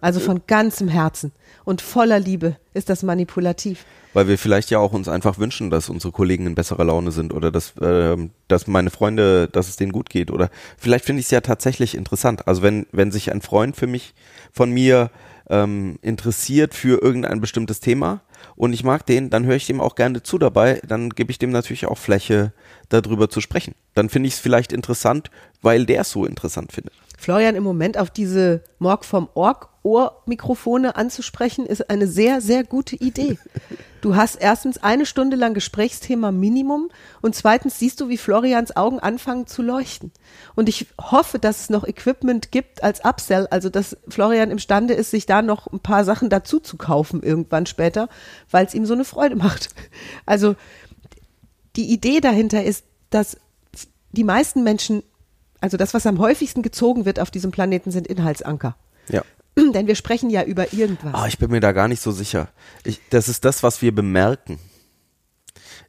Also 0.00 0.20
von 0.20 0.42
ganzem 0.46 0.88
Herzen 0.88 1.32
und 1.64 1.82
voller 1.82 2.18
Liebe 2.18 2.56
ist 2.74 2.88
das 2.88 3.02
manipulativ. 3.02 3.84
Weil 4.12 4.28
wir 4.28 4.38
vielleicht 4.38 4.70
ja 4.70 4.78
auch 4.78 4.92
uns 4.92 5.08
einfach 5.08 5.38
wünschen, 5.38 5.70
dass 5.70 5.88
unsere 5.88 6.12
Kollegen 6.12 6.46
in 6.46 6.54
besserer 6.54 6.84
Laune 6.84 7.12
sind 7.12 7.32
oder 7.32 7.50
dass, 7.50 7.76
äh, 7.78 8.16
dass 8.48 8.66
meine 8.66 8.90
Freunde, 8.90 9.48
dass 9.48 9.68
es 9.68 9.76
denen 9.76 9.92
gut 9.92 10.10
geht. 10.10 10.30
Oder 10.30 10.50
vielleicht 10.78 11.04
finde 11.04 11.20
ich 11.20 11.26
es 11.26 11.30
ja 11.30 11.40
tatsächlich 11.40 11.96
interessant. 11.96 12.48
Also 12.48 12.62
wenn, 12.62 12.86
wenn 12.92 13.12
sich 13.12 13.30
ein 13.30 13.40
Freund 13.40 13.76
für 13.76 13.86
mich, 13.86 14.14
von 14.52 14.70
mir 14.70 15.10
ähm, 15.50 15.98
interessiert 16.00 16.74
für 16.74 17.02
irgendein 17.02 17.40
bestimmtes 17.40 17.80
Thema 17.80 18.22
und 18.56 18.72
ich 18.72 18.84
mag 18.84 19.04
den, 19.04 19.28
dann 19.28 19.44
höre 19.44 19.56
ich 19.56 19.66
dem 19.66 19.80
auch 19.80 19.96
gerne 19.96 20.22
zu 20.22 20.38
dabei, 20.38 20.80
dann 20.86 21.10
gebe 21.10 21.30
ich 21.30 21.38
dem 21.38 21.50
natürlich 21.50 21.86
auch 21.86 21.98
Fläche, 21.98 22.52
darüber 22.88 23.28
zu 23.28 23.40
sprechen. 23.40 23.74
Dann 23.94 24.08
finde 24.08 24.28
ich 24.28 24.34
es 24.34 24.40
vielleicht 24.40 24.72
interessant, 24.72 25.30
weil 25.60 25.86
der 25.86 26.02
es 26.02 26.10
so 26.10 26.24
interessant 26.24 26.72
findet. 26.72 26.94
Florian, 27.20 27.54
im 27.54 27.62
Moment 27.62 27.98
auf 27.98 28.08
diese 28.08 28.62
Morg 28.78 29.04
vom 29.04 29.28
Org 29.34 29.68
Ohrmikrofone 29.82 30.96
anzusprechen, 30.96 31.66
ist 31.66 31.90
eine 31.90 32.06
sehr, 32.06 32.40
sehr 32.40 32.64
gute 32.64 32.96
Idee. 32.96 33.38
Du 34.00 34.16
hast 34.16 34.36
erstens 34.36 34.78
eine 34.78 35.04
Stunde 35.04 35.36
lang 35.36 35.52
Gesprächsthema 35.52 36.32
Minimum 36.32 36.88
und 37.20 37.34
zweitens 37.34 37.78
siehst 37.78 38.00
du, 38.00 38.08
wie 38.08 38.16
Florians 38.16 38.74
Augen 38.74 39.00
anfangen 39.00 39.46
zu 39.46 39.60
leuchten. 39.60 40.12
Und 40.54 40.70
ich 40.70 40.86
hoffe, 40.98 41.38
dass 41.38 41.60
es 41.60 41.68
noch 41.68 41.86
Equipment 41.86 42.52
gibt 42.52 42.82
als 42.82 43.04
Upsell, 43.04 43.46
also 43.50 43.68
dass 43.68 43.98
Florian 44.08 44.50
imstande 44.50 44.94
ist, 44.94 45.10
sich 45.10 45.26
da 45.26 45.42
noch 45.42 45.66
ein 45.66 45.80
paar 45.80 46.06
Sachen 46.06 46.30
dazu 46.30 46.58
zu 46.58 46.78
kaufen 46.78 47.22
irgendwann 47.22 47.66
später, 47.66 48.08
weil 48.50 48.64
es 48.64 48.72
ihm 48.72 48.86
so 48.86 48.94
eine 48.94 49.04
Freude 49.04 49.36
macht. 49.36 49.68
Also 50.24 50.56
die 51.76 51.92
Idee 51.92 52.20
dahinter 52.20 52.64
ist, 52.64 52.86
dass 53.10 53.36
die 54.12 54.24
meisten 54.24 54.62
Menschen, 54.62 55.02
also 55.60 55.76
das, 55.76 55.94
was 55.94 56.06
am 56.06 56.18
häufigsten 56.18 56.62
gezogen 56.62 57.04
wird 57.04 57.20
auf 57.20 57.30
diesem 57.30 57.50
Planeten, 57.50 57.90
sind 57.90 58.06
Inhaltsanker. 58.06 58.76
Ja. 59.08 59.22
Denn 59.56 59.86
wir 59.86 59.94
sprechen 59.94 60.30
ja 60.30 60.42
über 60.42 60.72
irgendwas. 60.72 61.14
Ah, 61.14 61.26
ich 61.26 61.38
bin 61.38 61.50
mir 61.50 61.60
da 61.60 61.72
gar 61.72 61.88
nicht 61.88 62.02
so 62.02 62.12
sicher. 62.12 62.48
Ich, 62.84 63.00
das 63.10 63.28
ist 63.28 63.44
das, 63.44 63.62
was 63.62 63.82
wir 63.82 63.94
bemerken. 63.94 64.58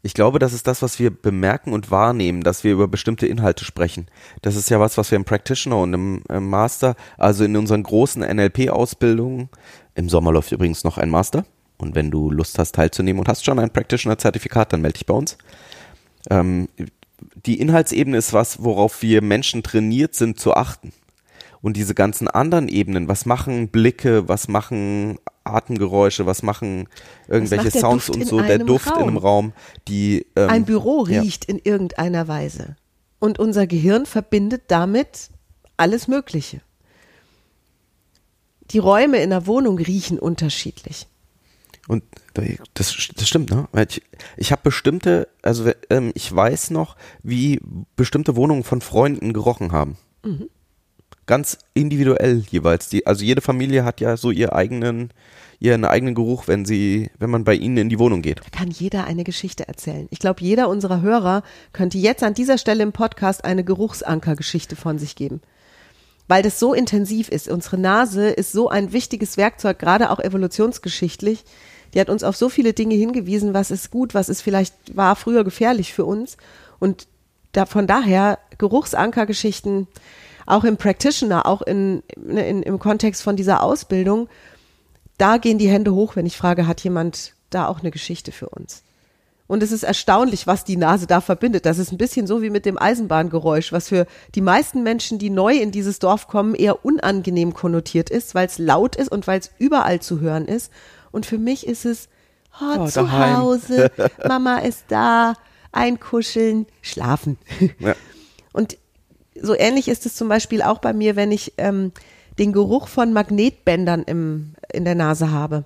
Ich 0.04 0.16
glaube, 0.16 0.40
das 0.40 0.54
ist 0.54 0.66
das, 0.66 0.82
was 0.82 0.98
wir 0.98 1.12
bemerken 1.12 1.74
und 1.74 1.92
wahrnehmen, 1.92 2.42
dass 2.42 2.64
wir 2.64 2.74
über 2.74 2.88
bestimmte 2.88 3.28
Inhalte 3.28 3.66
sprechen. 3.66 4.08
Das 4.42 4.56
ist 4.56 4.70
ja 4.72 4.80
was, 4.80 4.98
was 4.98 5.12
wir 5.12 5.16
im 5.16 5.26
Practitioner 5.26 5.78
und 5.78 5.94
im, 5.94 6.24
im 6.28 6.50
Master, 6.50 6.96
also 7.18 7.44
in 7.44 7.56
unseren 7.56 7.84
großen 7.84 8.24
NLP-Ausbildungen, 8.24 9.50
im 9.94 10.10
Sommer 10.10 10.32
läuft 10.32 10.52
übrigens 10.52 10.84
noch 10.84 10.98
ein 10.98 11.12
Master. 11.12 11.46
Und 11.78 11.96
wenn 11.96 12.10
du 12.10 12.32
Lust 12.32 12.58
hast, 12.58 12.74
teilzunehmen 12.74 13.20
und 13.20 13.28
hast 13.28 13.46
schon 13.46 13.60
ein 13.60 13.72
Practitioner-Zertifikat, 13.72 14.74
dann 14.74 14.82
melde 14.82 14.98
dich 14.98 15.06
bei 15.06 15.14
uns. 15.14 15.38
Ähm, 16.30 16.68
die 17.46 17.60
Inhaltsebene 17.60 18.18
ist 18.18 18.34
was, 18.34 18.64
worauf 18.64 19.02
wir 19.02 19.22
Menschen 19.22 19.64
trainiert 19.64 20.16
sind 20.16 20.40
zu 20.40 20.54
achten. 20.54 20.94
Und 21.62 21.78
diese 21.78 21.94
ganzen 21.94 22.28
anderen 22.28 22.68
Ebenen, 22.68 23.08
was 23.08 23.26
machen 23.26 23.70
Blicke, 23.70 24.28
was 24.28 24.48
machen 24.48 25.20
Atemgeräusche, 25.44 26.26
was 26.26 26.42
machen 26.42 26.88
irgendwelche 27.28 27.70
der 27.70 27.82
Sounds 27.82 28.08
Duft 28.08 28.16
und 28.16 28.22
in 28.22 28.28
so, 28.28 28.42
der 28.42 28.60
Duft 28.60 28.88
in 28.88 28.94
Raum? 28.94 29.08
einem 29.08 29.18
Raum, 29.18 29.54
die 29.88 30.26
ähm, 30.36 30.50
Ein 30.50 30.66
Büro 30.66 31.06
ja. 31.06 31.22
riecht 31.22 31.46
in 31.46 31.60
irgendeiner 31.60 32.28
Weise. 32.28 32.76
Und 33.20 33.38
unser 33.38 33.68
Gehirn 33.68 34.08
verbindet 34.08 34.64
damit 34.68 35.30
alles 35.78 36.08
Mögliche. 36.08 36.62
Die 38.72 38.80
Räume 38.80 39.22
in 39.22 39.30
der 39.30 39.46
Wohnung 39.46 39.78
riechen 39.78 40.18
unterschiedlich. 40.18 41.08
Und 41.92 42.06
das, 42.74 42.96
das 43.18 43.28
stimmt, 43.28 43.52
ne? 43.52 43.68
Ich, 43.90 44.02
ich 44.38 44.54
habe 44.54 44.62
bestimmte, 44.64 45.28
also 45.42 45.70
ähm, 45.90 46.14
ich 46.16 46.34
weiß 46.34 46.70
noch, 46.70 46.96
wie 47.22 47.60
bestimmte 47.98 48.38
Wohnungen 48.38 48.64
von 48.64 48.80
Freunden 48.80 49.34
gerochen 49.34 49.74
haben. 49.74 49.98
Ganz 51.26 51.58
individuell 51.74 52.46
jeweils. 52.50 52.88
Die, 52.88 53.06
also 53.08 53.26
jede 53.26 53.42
Familie 53.42 53.84
hat 53.84 54.00
ja 54.00 54.16
so 54.16 54.32
ihr 54.32 54.56
eigenen, 54.56 55.10
ihren 55.60 55.84
eigenen 55.84 56.16
Geruch, 56.16 56.48
wenn 56.48 56.64
sie, 56.64 57.12
wenn 57.20 57.30
man 57.30 57.44
bei 57.44 57.56
ihnen 57.56 57.76
in 57.76 57.90
die 57.90 58.00
Wohnung 58.00 58.22
geht. 58.22 58.40
Da 58.40 58.58
kann 58.58 58.72
jeder 58.72 59.04
eine 59.04 59.26
Geschichte 59.26 59.68
erzählen. 59.68 60.08
Ich 60.12 60.20
glaube, 60.20 60.40
jeder 60.40 60.70
unserer 60.70 61.02
Hörer 61.02 61.44
könnte 61.74 61.98
jetzt 61.98 62.24
an 62.24 62.34
dieser 62.34 62.58
Stelle 62.58 62.84
im 62.84 62.94
Podcast 62.94 63.44
eine 63.44 63.66
Geruchsankergeschichte 63.66 64.78
von 64.78 64.98
sich 64.98 65.18
geben. 65.18 65.42
Weil 66.30 66.42
das 66.42 66.58
so 66.58 66.74
intensiv 66.74 67.28
ist. 67.28 67.50
Unsere 67.50 67.78
Nase 67.78 68.30
ist 68.30 68.54
so 68.54 68.70
ein 68.70 68.94
wichtiges 68.94 69.36
Werkzeug, 69.36 69.78
gerade 69.78 70.10
auch 70.10 70.22
evolutionsgeschichtlich. 70.22 71.44
Die 71.94 72.00
hat 72.00 72.10
uns 72.10 72.24
auf 72.24 72.36
so 72.36 72.50
viele 72.50 72.74
Dinge 72.74 72.96
hingewiesen, 72.96 73.54
was 73.54 73.72
ist 73.72 73.92
gut, 73.92 74.14
was 74.14 74.30
ist 74.30 74.42
vielleicht, 74.42 74.96
war 74.96 75.16
früher 75.16 75.44
gefährlich 75.44 75.94
für 75.94 76.06
uns. 76.06 76.38
Und 76.80 77.08
da, 77.52 77.66
von 77.66 77.88
daher 77.88 78.40
Geruchsankergeschichten, 78.58 79.88
auch 80.46 80.64
im 80.64 80.78
Practitioner, 80.78 81.46
auch 81.46 81.62
in, 81.62 82.04
in, 82.16 82.64
im 82.64 82.80
Kontext 82.80 83.22
von 83.24 83.36
dieser 83.36 83.64
Ausbildung, 83.64 84.30
da 85.18 85.38
gehen 85.38 85.58
die 85.58 85.70
Hände 85.70 85.94
hoch, 85.94 86.16
wenn 86.16 86.26
ich 86.26 86.38
frage, 86.38 86.66
hat 86.66 86.82
jemand 86.84 87.34
da 87.50 87.68
auch 87.68 87.82
eine 87.82 87.92
Geschichte 87.92 88.32
für 88.32 88.50
uns? 88.50 88.84
Und 89.52 89.62
es 89.62 89.74
ist 89.74 89.84
erstaunlich, 89.84 90.48
was 90.48 90.64
die 90.64 90.78
Nase 90.78 91.08
da 91.08 91.20
verbindet. 91.20 91.66
Das 91.66 91.78
ist 91.78 91.92
ein 91.92 91.98
bisschen 91.98 92.26
so 92.26 92.42
wie 92.42 92.50
mit 92.50 92.66
dem 92.66 92.82
Eisenbahngeräusch, 92.82 93.74
was 93.74 93.90
für 93.90 94.08
die 94.34 94.40
meisten 94.40 94.82
Menschen, 94.82 95.20
die 95.20 95.30
neu 95.30 95.58
in 95.58 95.72
dieses 95.72 96.00
Dorf 96.00 96.30
kommen, 96.30 96.56
eher 96.56 96.86
unangenehm 96.86 97.54
konnotiert 97.54 98.10
ist, 98.10 98.34
weil 98.34 98.48
es 98.48 98.60
laut 98.60 98.96
ist 98.96 99.12
und 99.12 99.28
weil 99.28 99.42
es 99.42 99.52
überall 99.58 100.00
zu 100.00 100.22
hören 100.22 100.46
ist. 100.46 100.72
Und 101.12 101.26
für 101.26 101.38
mich 101.38 101.68
ist 101.68 101.86
es 101.86 102.10
oh, 102.62 102.80
Oh, 102.80 102.86
zu 102.88 103.04
daheim. 103.04 103.38
Hause, 103.38 103.92
Mama 104.28 104.60
ist 104.60 104.86
da, 104.88 105.34
einkuscheln, 105.72 106.66
schlafen. 106.82 107.38
Ja. 107.80 107.96
Und 108.54 108.78
so 109.40 109.56
ähnlich 109.56 109.88
ist 109.88 110.06
es 110.06 110.16
zum 110.16 110.28
Beispiel 110.28 110.62
auch 110.62 110.80
bei 110.80 110.94
mir, 110.94 111.16
wenn 111.16 111.32
ich 111.32 111.54
ähm, 111.58 111.92
den 112.38 112.54
Geruch 112.54 112.88
von 112.88 113.14
Magnetbändern 113.14 114.04
im, 114.04 114.54
in 114.72 114.86
der 114.86 114.96
Nase 114.96 115.32
habe. 115.32 115.66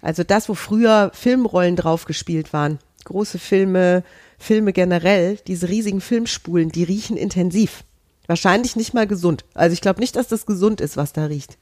Also 0.00 0.22
das, 0.22 0.48
wo 0.48 0.54
früher 0.54 1.10
Filmrollen 1.14 1.76
drauf 1.76 2.04
gespielt 2.04 2.52
waren. 2.52 2.78
Große 3.04 3.38
Filme, 3.38 4.02
Filme 4.38 4.72
generell, 4.72 5.38
diese 5.46 5.68
riesigen 5.68 6.00
Filmspulen, 6.00 6.70
die 6.70 6.84
riechen 6.84 7.16
intensiv. 7.16 7.84
Wahrscheinlich 8.26 8.76
nicht 8.76 8.94
mal 8.94 9.06
gesund. 9.06 9.44
Also 9.54 9.74
ich 9.74 9.80
glaube 9.80 10.00
nicht, 10.00 10.16
dass 10.16 10.28
das 10.28 10.46
gesund 10.46 10.80
ist, 10.80 10.96
was 10.96 11.12
da 11.12 11.26
riecht. 11.26 11.58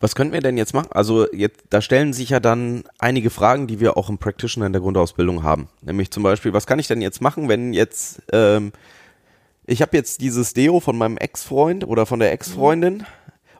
Was 0.00 0.14
könnten 0.14 0.32
wir 0.32 0.40
denn 0.40 0.56
jetzt 0.56 0.74
machen? 0.74 0.90
Also 0.92 1.26
jetzt, 1.32 1.64
da 1.70 1.80
stellen 1.82 2.12
sich 2.12 2.30
ja 2.30 2.40
dann 2.40 2.84
einige 2.98 3.30
Fragen, 3.30 3.66
die 3.66 3.80
wir 3.80 3.96
auch 3.96 4.08
im 4.08 4.18
Practitioner 4.18 4.66
in 4.66 4.72
der 4.72 4.82
Grundausbildung 4.82 5.42
haben. 5.42 5.68
Nämlich 5.82 6.10
zum 6.10 6.22
Beispiel, 6.22 6.52
was 6.52 6.66
kann 6.66 6.78
ich 6.78 6.86
denn 6.86 7.02
jetzt 7.02 7.20
machen, 7.20 7.48
wenn 7.48 7.72
jetzt 7.72 8.22
ähm, 8.32 8.72
ich 9.70 9.82
habe 9.82 9.94
jetzt 9.96 10.22
dieses 10.22 10.54
Deo 10.54 10.80
von 10.80 10.96
meinem 10.96 11.18
Ex-Freund 11.18 11.86
oder 11.86 12.06
von 12.06 12.20
der 12.20 12.32
Ex-Freundin 12.32 13.04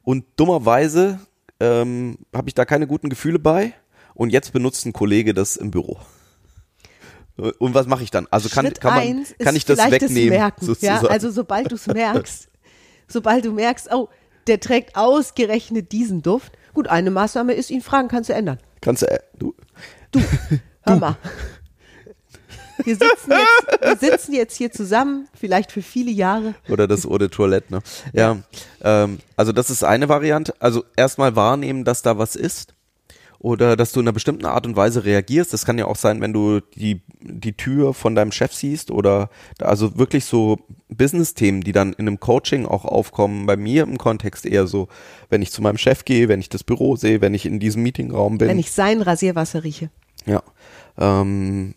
und 0.03 0.25
dummerweise 0.37 1.21
ähm, 1.61 2.17
habe 2.35 2.49
ich 2.49 2.55
da 2.55 2.65
keine 2.65 2.87
guten 2.87 3.11
Gefühle 3.11 3.39
bei 3.39 3.75
und 4.15 4.31
jetzt 4.31 4.55
benutzt 4.55 4.87
ein 4.87 4.95
Kollege 4.95 5.35
das 5.35 5.57
im 5.57 5.71
Büro. 5.71 5.99
Und 7.59 7.75
was 7.75 7.87
mache 7.87 8.03
ich 8.03 8.11
dann? 8.11 8.27
Also 8.31 8.49
kann, 8.49 8.65
Schritt 8.65 8.81
kann, 8.81 8.95
man, 8.95 9.27
kann 9.39 9.55
ich 9.55 9.67
das 9.67 9.79
wegnehmen? 9.79 10.31
merken, 10.31 10.65
sozusagen? 10.65 11.05
Ja, 11.05 11.11
also 11.11 11.31
sobald 11.31 11.71
du 11.71 11.75
es 11.75 11.87
merkst, 11.87 12.49
sobald 13.07 13.45
du 13.45 13.53
merkst, 13.53 13.93
oh, 13.93 14.09
der 14.49 14.61
trägt 14.61 14.97
ausgerechnet 14.97 15.93
diesen 15.93 16.23
Duft. 16.23 16.53
Gut, 16.75 16.89
eine 16.89 17.11
Maßnahme 17.11 17.55
ist, 17.55 17.71
ihn 17.71 17.83
fragen, 17.83 18.09
kannst 18.09 18.31
du 18.31 18.35
ändern. 18.35 18.59
Kannst 18.81 19.03
du, 19.03 19.07
äh, 19.07 19.19
du, 19.39 19.55
Hör 20.83 20.97
mal. 20.97 21.17
Wir 22.85 22.95
sitzen, 22.95 23.33
jetzt, 23.33 23.83
wir 23.83 23.97
sitzen 23.97 24.33
jetzt 24.35 24.57
hier 24.57 24.71
zusammen, 24.71 25.29
vielleicht 25.35 25.73
für 25.73 25.83
viele 25.83 26.13
Jahre. 26.13 26.55
oder 26.69 26.87
das 26.87 27.03
de 27.03 27.29
Toilette, 27.29 27.75
ne? 27.75 27.81
Ja, 28.13 28.39
ähm, 28.81 29.19
also 29.37 29.51
das 29.51 29.69
ist 29.69 29.83
eine 29.83 30.09
Variante. 30.09 30.55
Also 30.61 30.85
erstmal 30.97 31.35
wahrnehmen, 31.35 31.85
dass 31.85 32.03
da 32.03 32.19
was 32.19 32.37
ist 32.37 32.75
oder 33.41 33.77
dass 33.77 33.93
du 33.93 34.01
in 34.01 34.05
einer 34.05 34.13
bestimmten 34.13 34.47
Art 34.47 34.67
und 34.67 34.77
Weise 34.77 35.05
reagierst. 35.05 35.53
Das 35.53 35.65
kann 35.65 35.79
ja 35.79 35.87
auch 35.87 35.97
sein, 35.97 36.21
wenn 36.21 36.33
du 36.33 36.61
die, 36.61 37.03
die 37.21 37.53
Tür 37.53 37.95
von 37.95 38.15
deinem 38.15 38.33
Chef 38.33 38.53
siehst 38.53 38.91
oder 38.91 39.31
also 39.61 39.97
wirklich 39.97 40.25
so 40.25 40.59
Business-Themen, 40.89 41.63
die 41.63 41.73
dann 41.73 41.93
in 41.93 42.09
einem 42.09 42.19
Coaching 42.19 42.67
auch 42.67 42.85
aufkommen. 42.85 43.47
Bei 43.47 43.57
mir 43.57 43.85
im 43.85 43.97
Kontext 43.97 44.45
eher 44.45 44.67
so, 44.67 44.89
wenn 45.29 45.43
ich 45.43 45.53
zu 45.53 45.63
meinem 45.63 45.79
Chef 45.79 46.05
gehe, 46.05 46.29
wenn 46.29 46.41
ich 46.41 46.49
das 46.49 46.65
Büro 46.65 46.97
sehe, 46.97 47.21
wenn 47.21 47.35
ich 47.35 47.47
in 47.47 47.61
diesem 47.61 47.83
Meetingraum 47.85 48.39
bin. 48.39 48.49
Wenn 48.49 48.59
ich 48.59 48.73
sein 48.73 49.03
Rasierwasser 49.03 49.63
rieche. 49.63 49.91
Ja. 50.27 50.43
Ähm, 50.99 51.75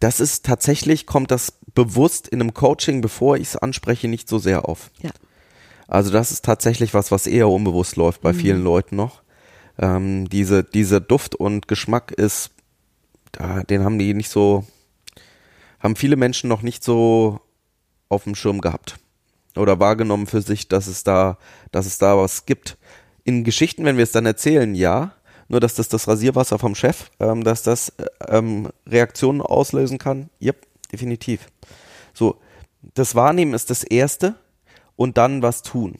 das 0.00 0.20
ist 0.20 0.44
tatsächlich, 0.44 1.06
kommt 1.06 1.30
das 1.30 1.54
bewusst 1.74 2.28
in 2.28 2.40
einem 2.40 2.52
Coaching, 2.52 3.00
bevor 3.00 3.36
ich 3.36 3.48
es 3.48 3.56
anspreche, 3.56 4.08
nicht 4.08 4.28
so 4.28 4.38
sehr 4.38 4.68
auf. 4.68 4.90
Ja. 5.00 5.10
Also 5.88 6.10
das 6.10 6.30
ist 6.30 6.44
tatsächlich 6.44 6.92
was, 6.92 7.10
was 7.10 7.26
eher 7.26 7.48
unbewusst 7.48 7.96
läuft 7.96 8.20
bei 8.20 8.32
vielen 8.32 8.62
Leuten 8.62 8.96
noch. 8.96 9.22
Ähm, 9.80 10.28
diese, 10.28 10.62
dieser 10.62 11.00
Duft 11.00 11.34
und 11.34 11.66
Geschmack 11.66 12.12
ist, 12.12 12.50
da, 13.32 13.62
den 13.62 13.82
haben 13.82 13.98
die 13.98 14.14
nicht 14.14 14.28
so, 14.28 14.64
haben 15.80 15.96
viele 15.96 16.16
Menschen 16.16 16.48
noch 16.48 16.62
nicht 16.62 16.84
so 16.84 17.40
auf 18.08 18.24
dem 18.24 18.34
Schirm 18.34 18.60
gehabt 18.60 18.98
oder 19.56 19.80
wahrgenommen 19.80 20.26
für 20.26 20.42
sich, 20.42 20.68
dass 20.68 20.86
es 20.86 21.02
da, 21.02 21.38
dass 21.72 21.86
es 21.86 21.98
da 21.98 22.16
was 22.16 22.46
gibt. 22.46 22.76
In 23.24 23.44
Geschichten, 23.44 23.84
wenn 23.84 23.96
wir 23.96 24.04
es 24.04 24.12
dann 24.12 24.26
erzählen, 24.26 24.74
ja, 24.74 25.14
nur 25.48 25.60
dass 25.60 25.74
das 25.74 25.88
das 25.88 26.06
Rasierwasser 26.06 26.58
vom 26.58 26.74
Chef, 26.74 27.10
ähm, 27.18 27.42
dass 27.42 27.62
das 27.62 27.90
äh, 27.90 28.06
ähm, 28.28 28.68
Reaktionen 28.86 29.40
auslösen 29.40 29.98
kann. 29.98 30.30
Yep, 30.40 30.66
definitiv. 30.92 31.48
So, 32.14 32.36
das 32.94 33.14
Wahrnehmen 33.14 33.54
ist 33.54 33.70
das 33.70 33.82
Erste 33.82 34.34
und 34.96 35.18
dann 35.18 35.42
was 35.42 35.62
tun. 35.62 35.98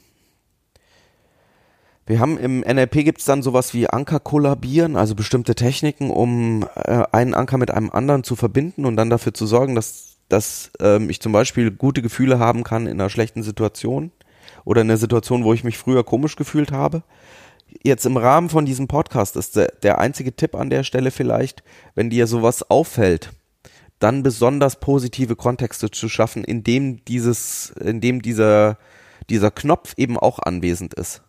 Wir 2.11 2.18
haben 2.18 2.38
im 2.38 2.62
NLP 2.62 3.05
gibt 3.05 3.20
es 3.20 3.25
dann 3.25 3.40
sowas 3.40 3.73
wie 3.73 3.87
Anker 3.87 4.18
kollabieren, 4.18 4.96
also 4.96 5.14
bestimmte 5.14 5.55
Techniken, 5.55 6.11
um 6.11 6.66
äh, 6.75 7.05
einen 7.12 7.35
Anker 7.35 7.57
mit 7.57 7.70
einem 7.70 7.88
anderen 7.88 8.25
zu 8.25 8.35
verbinden 8.35 8.85
und 8.85 8.96
dann 8.96 9.11
dafür 9.11 9.33
zu 9.33 9.46
sorgen, 9.46 9.77
dass, 9.77 10.16
dass 10.29 10.73
ähm, 10.81 11.09
ich 11.09 11.20
zum 11.20 11.31
Beispiel 11.31 11.70
gute 11.70 12.03
Gefühle 12.03 12.40
haben 12.40 12.64
kann 12.64 12.88
in 12.88 13.01
einer 13.01 13.11
schlechten 13.11 13.44
Situation 13.44 14.11
oder 14.64 14.81
in 14.81 14.90
einer 14.90 14.96
Situation, 14.96 15.44
wo 15.44 15.55
ich 15.55 15.62
mich 15.62 15.79
früher 15.79 16.03
komisch 16.03 16.35
gefühlt 16.35 16.73
habe. 16.73 17.05
Jetzt 17.85 18.07
im 18.07 18.16
Rahmen 18.16 18.49
von 18.49 18.66
diesem 18.66 18.88
Podcast 18.88 19.37
ist 19.37 19.55
der, 19.55 19.68
der 19.85 20.01
einzige 20.01 20.35
Tipp 20.35 20.57
an 20.57 20.68
der 20.68 20.83
Stelle 20.83 21.12
vielleicht, 21.12 21.62
wenn 21.94 22.11
dir 22.11 22.27
sowas 22.27 22.68
auffällt, 22.68 23.31
dann 24.01 24.25
besonders 24.25 24.81
positive 24.81 25.37
Kontexte 25.37 25.92
zu 25.92 26.09
schaffen, 26.09 26.42
in 26.42 26.64
dem 26.64 27.05
dieses, 27.05 27.70
in 27.81 28.01
dem 28.01 28.20
dieser, 28.20 28.79
dieser 29.29 29.53
Knopf 29.53 29.94
eben 29.96 30.18
auch 30.18 30.40
anwesend 30.40 30.94
ist. 30.94 31.23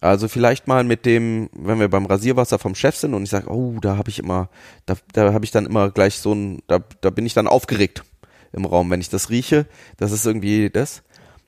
Also 0.00 0.28
vielleicht 0.28 0.68
mal 0.68 0.84
mit 0.84 1.06
dem, 1.06 1.48
wenn 1.52 1.80
wir 1.80 1.88
beim 1.88 2.06
Rasierwasser 2.06 2.58
vom 2.58 2.74
Chef 2.74 2.96
sind 2.96 3.14
und 3.14 3.22
ich 3.22 3.30
sage, 3.30 3.50
oh, 3.50 3.78
da 3.80 3.96
habe 3.96 4.10
ich 4.10 4.18
immer, 4.18 4.50
da, 4.84 4.94
da 5.12 5.32
habe 5.32 5.44
ich 5.44 5.50
dann 5.50 5.66
immer 5.66 5.90
gleich 5.90 6.16
so 6.18 6.34
ein, 6.34 6.62
da, 6.66 6.80
da 7.00 7.10
bin 7.10 7.24
ich 7.24 7.34
dann 7.34 7.46
aufgeregt 7.46 8.04
im 8.52 8.66
Raum, 8.66 8.90
wenn 8.90 9.00
ich 9.00 9.08
das 9.08 9.30
rieche. 9.30 9.66
Das 9.96 10.12
ist 10.12 10.26
irgendwie 10.26 10.70
das. 10.70 11.02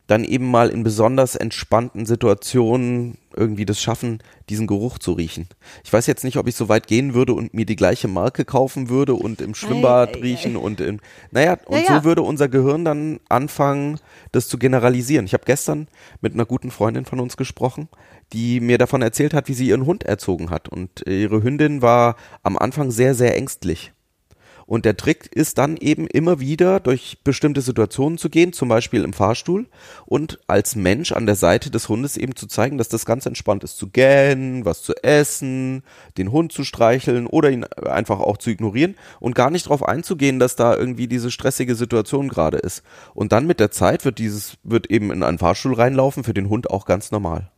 Dann 0.09 0.25
eben 0.25 0.51
mal 0.51 0.71
in 0.71 0.83
besonders 0.83 1.37
entspannten 1.37 2.05
Situationen 2.07 3.19
irgendwie 3.37 3.67
das 3.67 3.81
schaffen, 3.81 4.21
diesen 4.49 4.67
Geruch 4.67 4.99
zu 4.99 5.13
riechen. 5.13 5.47
Ich 5.85 5.93
weiß 5.93 6.07
jetzt 6.07 6.25
nicht, 6.25 6.39
ob 6.39 6.49
ich 6.49 6.57
so 6.57 6.69
weit 6.69 6.87
gehen 6.87 7.15
würde 7.15 7.35
und 7.35 7.55
mir 7.55 7.67
die 7.67 7.77
gleiche 7.77 8.09
Marke 8.09 8.45
kaufen 8.45 8.89
würde 8.89 9.15
und 9.15 9.41
im 9.41 9.55
Schwimmbad 9.55 10.17
ei, 10.17 10.19
ei. 10.19 10.23
riechen 10.23 10.57
und 10.57 10.81
in, 10.81 11.01
naja, 11.31 11.59
und 11.67 11.83
Naja. 11.83 11.99
so 11.99 12.05
würde 12.05 12.23
unser 12.23 12.49
Gehirn 12.49 12.85
dann 12.85 13.21
anfangen, 13.29 14.01
das 14.33 14.49
zu 14.49 14.59
generalisieren. 14.59 15.27
Ich 15.27 15.35
habe 15.35 15.45
gestern 15.45 15.89
mit 16.21 16.35
einer 16.35 16.47
guten 16.47 16.71
Freundin 16.71 17.05
von 17.05 17.21
uns 17.21 17.37
gesprochen, 17.37 17.89
die 18.33 18.61
mir 18.61 18.79
davon 18.79 19.03
erzählt 19.03 19.35
hat, 19.35 19.49
wie 19.49 19.55
sie 19.55 19.69
ihren 19.69 19.87
Hund 19.87 20.05
erzogen 20.05 20.51
hat. 20.51 20.69
Und 20.69 21.07
ihre 21.07 21.43
Hündin 21.43 21.83
war 21.83 22.17
am 22.43 22.57
Anfang 22.57 22.91
sehr, 22.91 23.15
sehr 23.15 23.37
ängstlich. 23.37 23.93
Und 24.69 24.85
der 24.85 24.99
Trick 24.99 25.31
ist 25.33 25.57
dann 25.57 25.79
eben 25.79 26.07
immer 26.07 26.41
wieder 26.41 26.79
durch 26.79 27.21
bestimmte 27.25 27.63
Situationen 27.63 28.19
zu 28.19 28.29
gehen, 28.29 28.53
zum 28.53 28.69
Beispiel 28.69 29.03
im 29.03 29.15
Fahrstuhl 29.15 29.67
und 30.05 30.41
als 30.47 30.77
Mensch 30.77 31.13
an 31.13 31.25
der 31.25 31.37
Seite 31.37 31.71
des 31.71 31.89
Hundes 31.89 32.19
eben 32.19 32.37
zu 32.37 32.47
zeigen, 32.47 32.77
dass 32.77 32.91
das 32.91 33.07
ganz 33.07 33.25
entspannt 33.25 33.65
ist, 33.65 33.79
zu 33.79 33.89
gähnen, 33.89 34.67
was 34.67 34.83
zu 34.83 34.93
essen, 35.03 35.83
den 36.19 36.33
Hund 36.33 36.53
zu 36.53 36.65
streicheln 36.65 37.27
oder 37.27 37.51
ihn 37.51 37.65
einfach 37.65 38.21
auch 38.21 38.37
zu 38.37 38.51
ignorieren 38.51 38.97
und 39.21 39.35
gar 39.35 39.49
nicht 39.49 39.65
darauf 39.65 39.83
einzugehen, 39.83 40.39
dass 40.39 40.55
da 40.55 40.77
irgendwie 40.77 41.09
diese 41.09 41.31
stressige 41.31 41.75
Situation 41.75 42.29
gerade 42.29 42.59
ist. 42.59 42.83
Und 43.15 43.33
dann 43.33 43.47
mit 43.47 43.61
der 43.61 43.71
Zeit 43.71 44.05
wird 44.05 44.19
dieses, 44.19 44.59
wird 44.65 44.91
eben 44.91 45.11
in 45.11 45.23
einen 45.23 45.39
Fahrstuhl 45.39 45.73
reinlaufen, 45.73 46.25
für 46.25 46.35
den 46.35 46.51
Hund 46.51 46.69
auch 46.69 46.85
ganz 46.85 47.11
normal. 47.11 47.51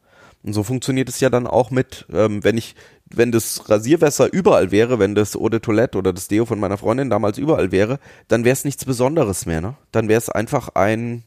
Und 0.43 0.55
so 0.55 0.63
funktioniert 0.63 1.09
es 1.09 1.21
ja 1.21 1.29
dann 1.29 1.47
auch 1.47 1.71
mit, 1.71 2.07
ähm, 2.13 2.43
wenn 2.43 2.57
ich, 2.57 2.75
wenn 3.07 3.31
das 3.31 3.69
Rasierwasser 3.69 4.33
überall 4.33 4.71
wäre, 4.71 4.99
wenn 4.99 5.15
das 5.15 5.37
Eau 5.37 5.49
de 5.49 5.61
Toilette 5.61 5.99
oder 5.99 6.13
das 6.13 6.29
Deo 6.29 6.47
von 6.47 6.59
meiner 6.59 6.79
Freundin 6.79 7.11
damals 7.11 7.37
überall 7.37 7.73
wäre, 7.73 7.99
dann 8.29 8.45
wäre 8.45 8.55
es 8.55 8.65
nichts 8.65 8.85
Besonderes 8.85 9.45
mehr, 9.45 9.61
ne? 9.61 9.75
Dann 9.93 10.09
wäre 10.09 10.19
es 10.19 10.31
einfach 10.31 10.71
ein, 10.75 11.25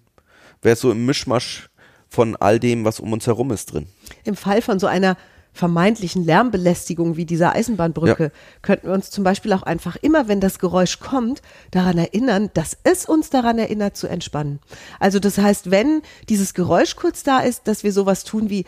wäre 0.61 0.73
es 0.73 0.79
so 0.79 0.91
im 0.91 1.05
Mischmasch 1.05 1.69
von 2.09 2.35
all 2.35 2.59
dem, 2.59 2.85
was 2.85 2.99
um 2.99 3.13
uns 3.13 3.27
herum 3.27 3.51
ist 3.51 3.73
drin. 3.73 3.87
Im 4.23 4.35
Fall 4.35 4.61
von 4.61 4.79
so 4.79 4.87
einer 4.87 5.17
vermeintlichen 5.53 6.25
Lärmbelästigung 6.25 7.15
wie 7.15 7.25
dieser 7.25 7.53
Eisenbahnbrücke 7.53 8.31
könnten 8.61 8.87
wir 8.87 8.93
uns 8.93 9.11
zum 9.11 9.23
Beispiel 9.23 9.53
auch 9.53 9.63
einfach 9.63 9.95
immer, 9.97 10.27
wenn 10.27 10.39
das 10.39 10.59
Geräusch 10.59 10.99
kommt, 10.99 11.41
daran 11.71 11.97
erinnern, 11.97 12.49
dass 12.53 12.77
es 12.83 13.05
uns 13.05 13.29
daran 13.29 13.59
erinnert 13.59 13.95
zu 13.95 14.07
entspannen. 14.07 14.59
Also 14.99 15.19
das 15.19 15.37
heißt, 15.37 15.69
wenn 15.71 16.01
dieses 16.27 16.53
Geräusch 16.53 16.95
kurz 16.95 17.23
da 17.23 17.39
ist, 17.39 17.67
dass 17.67 17.83
wir 17.83 17.93
sowas 17.93 18.23
tun 18.23 18.49
wie 18.49 18.65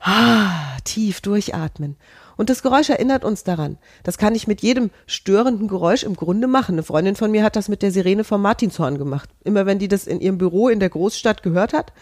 ah, 0.00 0.50
tief 0.84 1.20
durchatmen. 1.20 1.96
Und 2.36 2.50
das 2.50 2.62
Geräusch 2.62 2.90
erinnert 2.90 3.24
uns 3.24 3.44
daran. 3.44 3.78
Das 4.02 4.18
kann 4.18 4.34
ich 4.34 4.48
mit 4.48 4.60
jedem 4.60 4.90
störenden 5.06 5.68
Geräusch 5.68 6.02
im 6.02 6.16
Grunde 6.16 6.48
machen. 6.48 6.74
Eine 6.74 6.82
Freundin 6.82 7.16
von 7.16 7.30
mir 7.30 7.44
hat 7.44 7.54
das 7.54 7.68
mit 7.68 7.82
der 7.82 7.92
Sirene 7.92 8.24
vom 8.24 8.42
Martinshorn 8.42 8.98
gemacht. 8.98 9.28
Immer 9.44 9.66
wenn 9.66 9.78
die 9.78 9.88
das 9.88 10.06
in 10.06 10.20
ihrem 10.20 10.38
Büro 10.38 10.68
in 10.68 10.80
der 10.80 10.88
Großstadt 10.88 11.42
gehört 11.42 11.72
hat, 11.72 11.92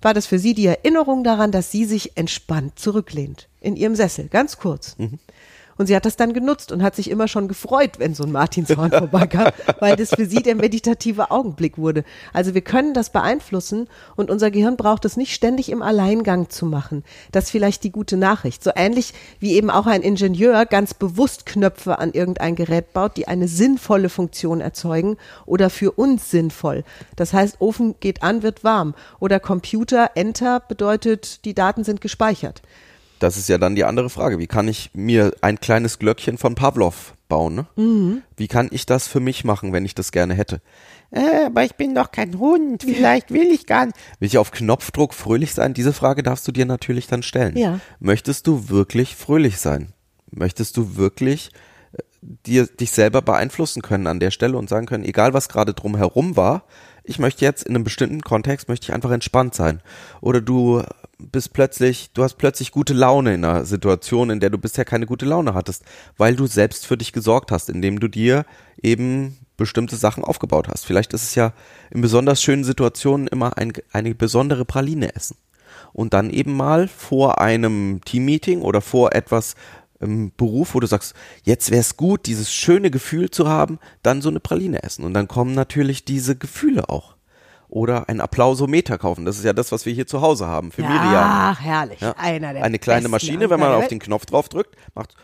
war 0.00 0.14
das 0.14 0.26
für 0.26 0.38
sie 0.38 0.54
die 0.54 0.66
Erinnerung 0.66 1.24
daran, 1.24 1.52
dass 1.52 1.70
sie 1.70 1.84
sich 1.84 2.16
entspannt 2.16 2.78
zurücklehnt. 2.78 3.48
In 3.60 3.76
ihrem 3.76 3.94
Sessel, 3.94 4.28
ganz 4.28 4.58
kurz. 4.58 4.96
Und 5.78 5.86
sie 5.86 5.96
hat 5.96 6.04
das 6.04 6.16
dann 6.16 6.32
genutzt 6.32 6.72
und 6.72 6.82
hat 6.82 6.96
sich 6.96 7.08
immer 7.08 7.28
schon 7.28 7.48
gefreut, 7.48 7.98
wenn 7.98 8.14
so 8.14 8.24
ein 8.24 8.32
Martinshorn 8.32 8.90
vorbeikam, 8.92 9.52
weil 9.78 9.96
das 9.96 10.10
für 10.10 10.26
sie 10.26 10.42
der 10.42 10.56
meditative 10.56 11.30
Augenblick 11.30 11.78
wurde. 11.78 12.04
Also 12.32 12.52
wir 12.52 12.60
können 12.60 12.94
das 12.94 13.10
beeinflussen 13.10 13.88
und 14.16 14.30
unser 14.30 14.50
Gehirn 14.50 14.76
braucht 14.76 15.04
es 15.04 15.16
nicht 15.16 15.32
ständig 15.32 15.70
im 15.70 15.80
Alleingang 15.80 16.50
zu 16.50 16.66
machen. 16.66 17.04
Das 17.32 17.44
ist 17.44 17.50
vielleicht 17.50 17.84
die 17.84 17.92
gute 17.92 18.16
Nachricht. 18.16 18.62
So 18.62 18.72
ähnlich 18.74 19.14
wie 19.38 19.54
eben 19.54 19.70
auch 19.70 19.86
ein 19.86 20.02
Ingenieur 20.02 20.66
ganz 20.66 20.94
bewusst 20.94 21.46
Knöpfe 21.46 21.98
an 21.98 22.12
irgendein 22.12 22.56
Gerät 22.56 22.92
baut, 22.92 23.16
die 23.16 23.28
eine 23.28 23.46
sinnvolle 23.46 24.08
Funktion 24.08 24.60
erzeugen 24.60 25.16
oder 25.46 25.70
für 25.70 25.92
uns 25.92 26.30
sinnvoll. 26.30 26.82
Das 27.14 27.32
heißt, 27.32 27.60
Ofen 27.60 27.94
geht 28.00 28.22
an, 28.24 28.42
wird 28.42 28.64
warm. 28.64 28.94
Oder 29.20 29.38
Computer, 29.38 30.10
Enter 30.16 30.58
bedeutet, 30.58 31.44
die 31.44 31.54
Daten 31.54 31.84
sind 31.84 32.00
gespeichert. 32.00 32.62
Das 33.18 33.36
ist 33.36 33.48
ja 33.48 33.58
dann 33.58 33.74
die 33.74 33.84
andere 33.84 34.10
Frage. 34.10 34.38
Wie 34.38 34.46
kann 34.46 34.68
ich 34.68 34.90
mir 34.94 35.34
ein 35.40 35.60
kleines 35.60 35.98
Glöckchen 35.98 36.38
von 36.38 36.54
Pavlov 36.54 37.14
bauen? 37.28 37.54
Ne? 37.54 37.66
Mhm. 37.76 38.22
Wie 38.36 38.48
kann 38.48 38.68
ich 38.70 38.86
das 38.86 39.08
für 39.08 39.20
mich 39.20 39.44
machen, 39.44 39.72
wenn 39.72 39.84
ich 39.84 39.94
das 39.94 40.12
gerne 40.12 40.34
hätte? 40.34 40.60
Äh, 41.10 41.46
aber 41.46 41.64
ich 41.64 41.74
bin 41.74 41.94
doch 41.94 42.10
kein 42.10 42.38
Hund. 42.38 42.82
Vielleicht 42.82 43.30
will 43.30 43.50
ich 43.50 43.66
gar 43.66 43.86
nicht. 43.86 43.96
Will 44.18 44.26
ich 44.26 44.38
auf 44.38 44.50
Knopfdruck 44.50 45.14
fröhlich 45.14 45.54
sein? 45.54 45.74
Diese 45.74 45.92
Frage 45.92 46.22
darfst 46.22 46.46
du 46.46 46.52
dir 46.52 46.66
natürlich 46.66 47.06
dann 47.06 47.22
stellen. 47.22 47.56
Ja. 47.56 47.80
Möchtest 48.00 48.46
du 48.46 48.68
wirklich 48.68 49.16
fröhlich 49.16 49.58
sein? 49.58 49.92
möchtest 50.30 50.76
du 50.76 50.96
wirklich 50.96 51.50
äh, 51.92 52.02
dir, 52.20 52.66
dich 52.66 52.90
selber 52.90 53.22
beeinflussen 53.22 53.82
können 53.82 54.06
an 54.06 54.20
der 54.20 54.30
Stelle 54.30 54.56
und 54.56 54.68
sagen 54.68 54.86
können, 54.86 55.04
egal 55.04 55.34
was 55.34 55.48
gerade 55.48 55.74
drumherum 55.74 56.36
war, 56.36 56.64
ich 57.04 57.18
möchte 57.18 57.44
jetzt 57.44 57.64
in 57.64 57.74
einem 57.74 57.84
bestimmten 57.84 58.20
Kontext, 58.20 58.68
möchte 58.68 58.84
ich 58.84 58.92
einfach 58.92 59.10
entspannt 59.10 59.54
sein. 59.54 59.80
Oder 60.20 60.40
du 60.40 60.82
bist 61.18 61.52
plötzlich, 61.52 62.10
du 62.12 62.22
hast 62.22 62.34
plötzlich 62.34 62.70
gute 62.70 62.94
Laune 62.94 63.34
in 63.34 63.44
einer 63.44 63.64
Situation, 63.64 64.30
in 64.30 64.40
der 64.40 64.50
du 64.50 64.58
bisher 64.58 64.84
keine 64.84 65.06
gute 65.06 65.26
Laune 65.26 65.54
hattest, 65.54 65.84
weil 66.16 66.36
du 66.36 66.46
selbst 66.46 66.86
für 66.86 66.96
dich 66.96 67.12
gesorgt 67.12 67.50
hast, 67.50 67.68
indem 67.68 68.00
du 68.00 68.08
dir 68.08 68.44
eben 68.80 69.36
bestimmte 69.56 69.96
Sachen 69.96 70.24
aufgebaut 70.24 70.68
hast. 70.68 70.86
Vielleicht 70.86 71.12
ist 71.12 71.24
es 71.24 71.34
ja 71.34 71.52
in 71.90 72.00
besonders 72.00 72.42
schönen 72.42 72.64
Situationen 72.64 73.26
immer 73.26 73.58
ein, 73.58 73.72
eine 73.92 74.14
besondere 74.14 74.64
Praline 74.64 75.14
essen. 75.14 75.36
Und 75.92 76.14
dann 76.14 76.30
eben 76.30 76.56
mal 76.56 76.86
vor 76.86 77.40
einem 77.40 78.00
Teammeeting 78.04 78.62
oder 78.62 78.80
vor 78.80 79.14
etwas 79.14 79.56
im 80.00 80.32
Beruf, 80.36 80.74
wo 80.74 80.80
du 80.80 80.86
sagst, 80.86 81.14
jetzt 81.42 81.70
wäre 81.70 81.80
es 81.80 81.96
gut, 81.96 82.26
dieses 82.26 82.52
schöne 82.52 82.90
Gefühl 82.90 83.30
zu 83.30 83.48
haben, 83.48 83.80
dann 84.02 84.22
so 84.22 84.28
eine 84.28 84.38
Praline 84.38 84.82
essen. 84.84 85.04
Und 85.04 85.14
dann 85.14 85.26
kommen 85.26 85.54
natürlich 85.54 86.04
diese 86.04 86.36
Gefühle 86.36 86.88
auch. 86.88 87.17
Oder 87.68 88.08
ein 88.08 88.20
Applausometer 88.20 88.96
kaufen. 88.96 89.24
Das 89.24 89.36
ist 89.36 89.44
ja 89.44 89.52
das, 89.52 89.72
was 89.72 89.84
wir 89.84 89.92
hier 89.92 90.06
zu 90.06 90.22
Hause 90.22 90.46
haben 90.46 90.72
für 90.72 90.82
Miriam. 90.82 91.02
Ach, 91.02 91.60
herrlich. 91.60 92.00
Ja. 92.00 92.14
Einer 92.16 92.54
der 92.54 92.64
Eine 92.64 92.78
kleine 92.78 93.08
Maschine, 93.08 93.50
wenn 93.50 93.60
man 93.60 93.72
auf 93.72 93.88
den 93.88 93.98
Knopf 93.98 94.26
drauf 94.26 94.48
drückt, 94.48 94.74
macht 94.94 95.14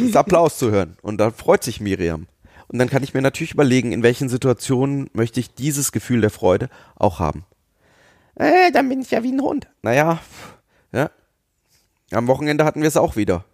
ist 0.00 0.16
Applaus 0.16 0.58
zu 0.58 0.70
hören. 0.70 0.96
Und 1.02 1.18
dann 1.18 1.32
freut 1.32 1.62
sich 1.62 1.80
Miriam. 1.80 2.26
Und 2.68 2.78
dann 2.78 2.88
kann 2.88 3.02
ich 3.02 3.14
mir 3.14 3.22
natürlich 3.22 3.52
überlegen, 3.52 3.92
in 3.92 4.02
welchen 4.02 4.28
Situationen 4.28 5.10
möchte 5.12 5.38
ich 5.40 5.54
dieses 5.54 5.92
Gefühl 5.92 6.20
der 6.20 6.30
Freude 6.30 6.68
auch 6.96 7.20
haben. 7.20 7.44
Äh, 8.34 8.72
dann 8.72 8.88
bin 8.88 9.00
ich 9.00 9.10
ja 9.10 9.22
wie 9.22 9.32
ein 9.32 9.40
Hund. 9.40 9.68
Naja, 9.82 10.18
ja. 10.92 11.10
Am 12.12 12.26
Wochenende 12.26 12.64
hatten 12.64 12.80
wir 12.80 12.88
es 12.88 12.96
auch 12.96 13.16
wieder. 13.16 13.44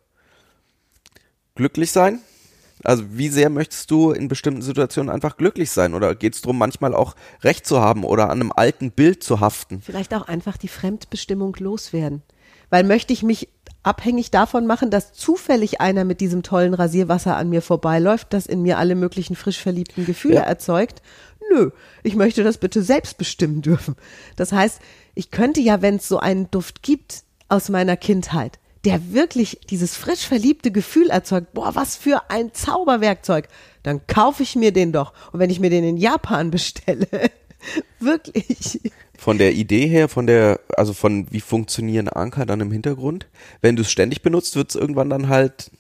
Glücklich 1.55 1.93
sein? 1.93 2.21
Also 2.85 3.05
wie 3.11 3.29
sehr 3.29 3.51
möchtest 3.51 3.91
du 3.91 4.11
in 4.11 4.29
bestimmten 4.29 4.63
Situationen 4.63 5.11
einfach 5.11 5.37
glücklich 5.37 5.71
sein? 5.71 5.95
Oder 5.95 6.15
geht 6.15 6.35
es 6.35 6.43
darum, 6.43 6.59
manchmal 6.59 6.95
auch 6.95 7.15
Recht 7.43 7.67
zu 7.67 7.81
haben 7.81 8.05
oder 8.05 8.25
an 8.25 8.41
einem 8.41 8.53
alten 8.55 8.91
Bild 8.91 9.23
zu 9.23 9.41
haften? 9.41 9.81
Vielleicht 9.83 10.15
auch 10.15 10.27
einfach 10.29 10.57
die 10.57 10.69
Fremdbestimmung 10.69 11.57
loswerden. 11.59 12.23
Weil 12.71 12.85
möchte 12.85 13.13
ich 13.13 13.23
mich 13.23 13.49
abhängig 13.83 14.31
davon 14.31 14.67
machen, 14.67 14.91
dass 14.91 15.13
zufällig 15.13 15.81
einer 15.81 16.05
mit 16.05 16.21
diesem 16.21 16.43
tollen 16.43 16.75
Rasierwasser 16.75 17.37
an 17.37 17.49
mir 17.49 17.63
vorbeiläuft, 17.63 18.33
das 18.33 18.47
in 18.47 18.63
mir 18.63 18.79
alle 18.79 18.95
möglichen 18.95 19.37
frisch 19.37 19.59
verliebten 19.61 20.07
Gefühle 20.07 20.37
Ja. 20.37 20.43
erzeugt. 20.43 21.03
Nö, 21.53 21.71
ich 22.03 22.15
möchte 22.15 22.45
das 22.45 22.59
bitte 22.59 22.83
selbst 22.83 23.19
bestimmen 23.19 23.61
dürfen. 23.63 23.97
Das 24.37 24.53
heißt, 24.53 24.81
ich 25.15 25.31
könnte 25.31 25.61
ja, 25.61 25.83
wenn 25.83 25.97
es 25.97 26.09
so 26.09 26.19
einen 26.19 26.51
Duft 26.51 26.83
gibt 26.83 27.25
aus 27.49 27.69
meiner 27.69 27.97
Kindheit, 27.97 28.59
der 28.85 29.13
wirklich 29.13 29.61
dieses 29.71 29.97
frisch 29.97 30.27
verliebte 30.27 30.73
Gefühl 30.73 31.11
erzeugt, 31.11 31.53
boah, 31.53 31.75
was 31.75 31.97
für 31.97 32.31
ein 32.31 32.53
Zauberwerkzeug, 32.53 33.49
dann 33.83 34.07
kaufe 34.07 34.43
ich 34.43 34.57
mir 34.57 34.73
den 34.73 34.93
doch. 34.93 35.13
Und 35.33 35.41
wenn 35.41 35.51
ich 35.51 35.61
mir 35.61 35.71
den 35.71 35.85
in 35.85 35.97
Japan 35.97 36.51
bestelle, 36.51 37.07
wirklich. 38.01 38.81
Von 39.17 39.39
der 39.39 39.53
Idee 39.53 39.87
her, 39.87 40.09
von 40.09 40.27
der, 40.27 40.61
also 40.77 40.93
von 40.95 41.31
wie 41.31 41.41
funktionieren 41.41 42.09
Anker 42.09 42.45
dann 42.45 42.61
im 42.61 42.73
Hintergrund? 42.73 43.29
Wenn 43.61 43.77
du 43.77 43.83
es 43.83 43.91
ständig 43.91 44.23
benutzt, 44.23 44.57
wird 44.57 44.71
es 44.71 44.75
irgendwann 44.75 45.11
dann 45.11 45.29
halt, 45.29 45.71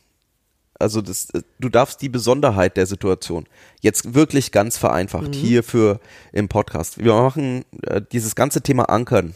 also 0.78 1.02
das, 1.02 1.28
du 1.58 1.68
darfst 1.68 2.02
die 2.02 2.08
Besonderheit 2.08 2.76
der 2.76 2.86
Situation 2.86 3.46
jetzt 3.80 4.14
wirklich 4.14 4.52
ganz 4.52 4.78
vereinfacht 4.78 5.34
hier 5.34 5.64
für 5.64 5.98
im 6.32 6.48
Podcast. 6.48 6.98
Wir 6.98 7.14
machen 7.14 7.64
äh, 7.84 8.00
dieses 8.12 8.36
ganze 8.36 8.62
Thema 8.62 8.84
Ankern 8.84 9.34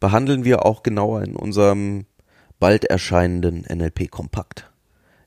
behandeln 0.00 0.44
wir 0.44 0.66
auch 0.66 0.82
genauer 0.82 1.22
in 1.22 1.36
unserem 1.36 2.06
bald 2.62 2.84
erscheinenden 2.84 3.64
NLP 3.68 4.08
Kompakt 4.08 4.70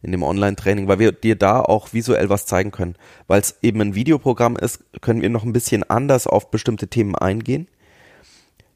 in 0.01 0.13
dem 0.13 0.23
Online-Training, 0.23 0.87
weil 0.87 0.99
wir 0.99 1.11
dir 1.11 1.35
da 1.35 1.59
auch 1.59 1.91
visuell 1.91 2.29
was 2.29 2.45
zeigen 2.45 2.71
können. 2.71 2.95
Weil 3.27 3.41
es 3.41 3.57
eben 3.61 3.81
ein 3.81 3.93
Videoprogramm 3.93 4.55
ist, 4.55 4.85
können 5.01 5.21
wir 5.21 5.29
noch 5.29 5.43
ein 5.43 5.51
bisschen 5.51 5.83
anders 5.83 6.27
auf 6.27 6.49
bestimmte 6.49 6.87
Themen 6.87 7.13
eingehen. 7.13 7.67